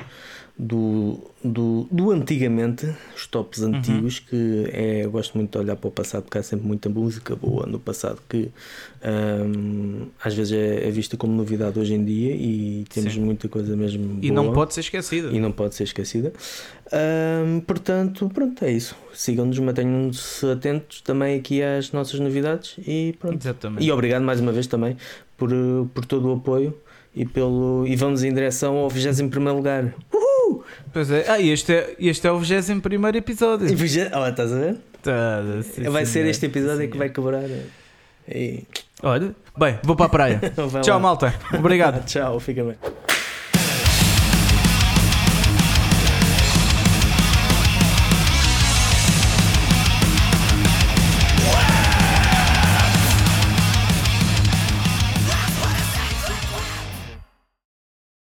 [0.61, 2.85] do, do, do antigamente,
[3.15, 3.75] os tops Uhum.
[3.75, 6.89] antigos, que é, eu gosto muito de olhar para o passado porque há sempre muita
[6.89, 8.51] música boa no passado que
[9.01, 13.21] hum, às vezes é, é vista como novidade hoje em dia e temos Sim.
[13.21, 15.29] muita coisa mesmo E boa não pode ser esquecida.
[15.29, 16.33] e não pode ser esquecida.
[16.91, 18.95] Hum, portanto, pronto, é isso.
[19.13, 23.41] Sigam-nos, mantenham-se atentos também aqui às nossas novidades e pronto.
[23.41, 23.85] Exatamente.
[23.85, 24.97] E obrigado mais uma vez também
[25.37, 25.49] por,
[25.93, 26.75] por todo o apoio
[27.19, 29.93] e, pelo, e vamos em direção ao 21 lugar.
[30.93, 31.25] Pois é.
[31.27, 33.67] Ah, este é, este é o 21 episódio.
[33.67, 33.75] E
[34.13, 34.77] Olha, estás a ver?
[35.03, 36.27] Tá, sim, vai ser senhor.
[36.29, 37.43] este episódio Sim, que vai cobrar.
[37.43, 37.65] eh,
[38.27, 38.63] E...
[39.03, 40.41] Olha, bem, vou para a praia.
[40.83, 41.33] Tchau, malta.
[41.57, 42.03] Obrigado.
[42.07, 42.75] Tchau, fica bem.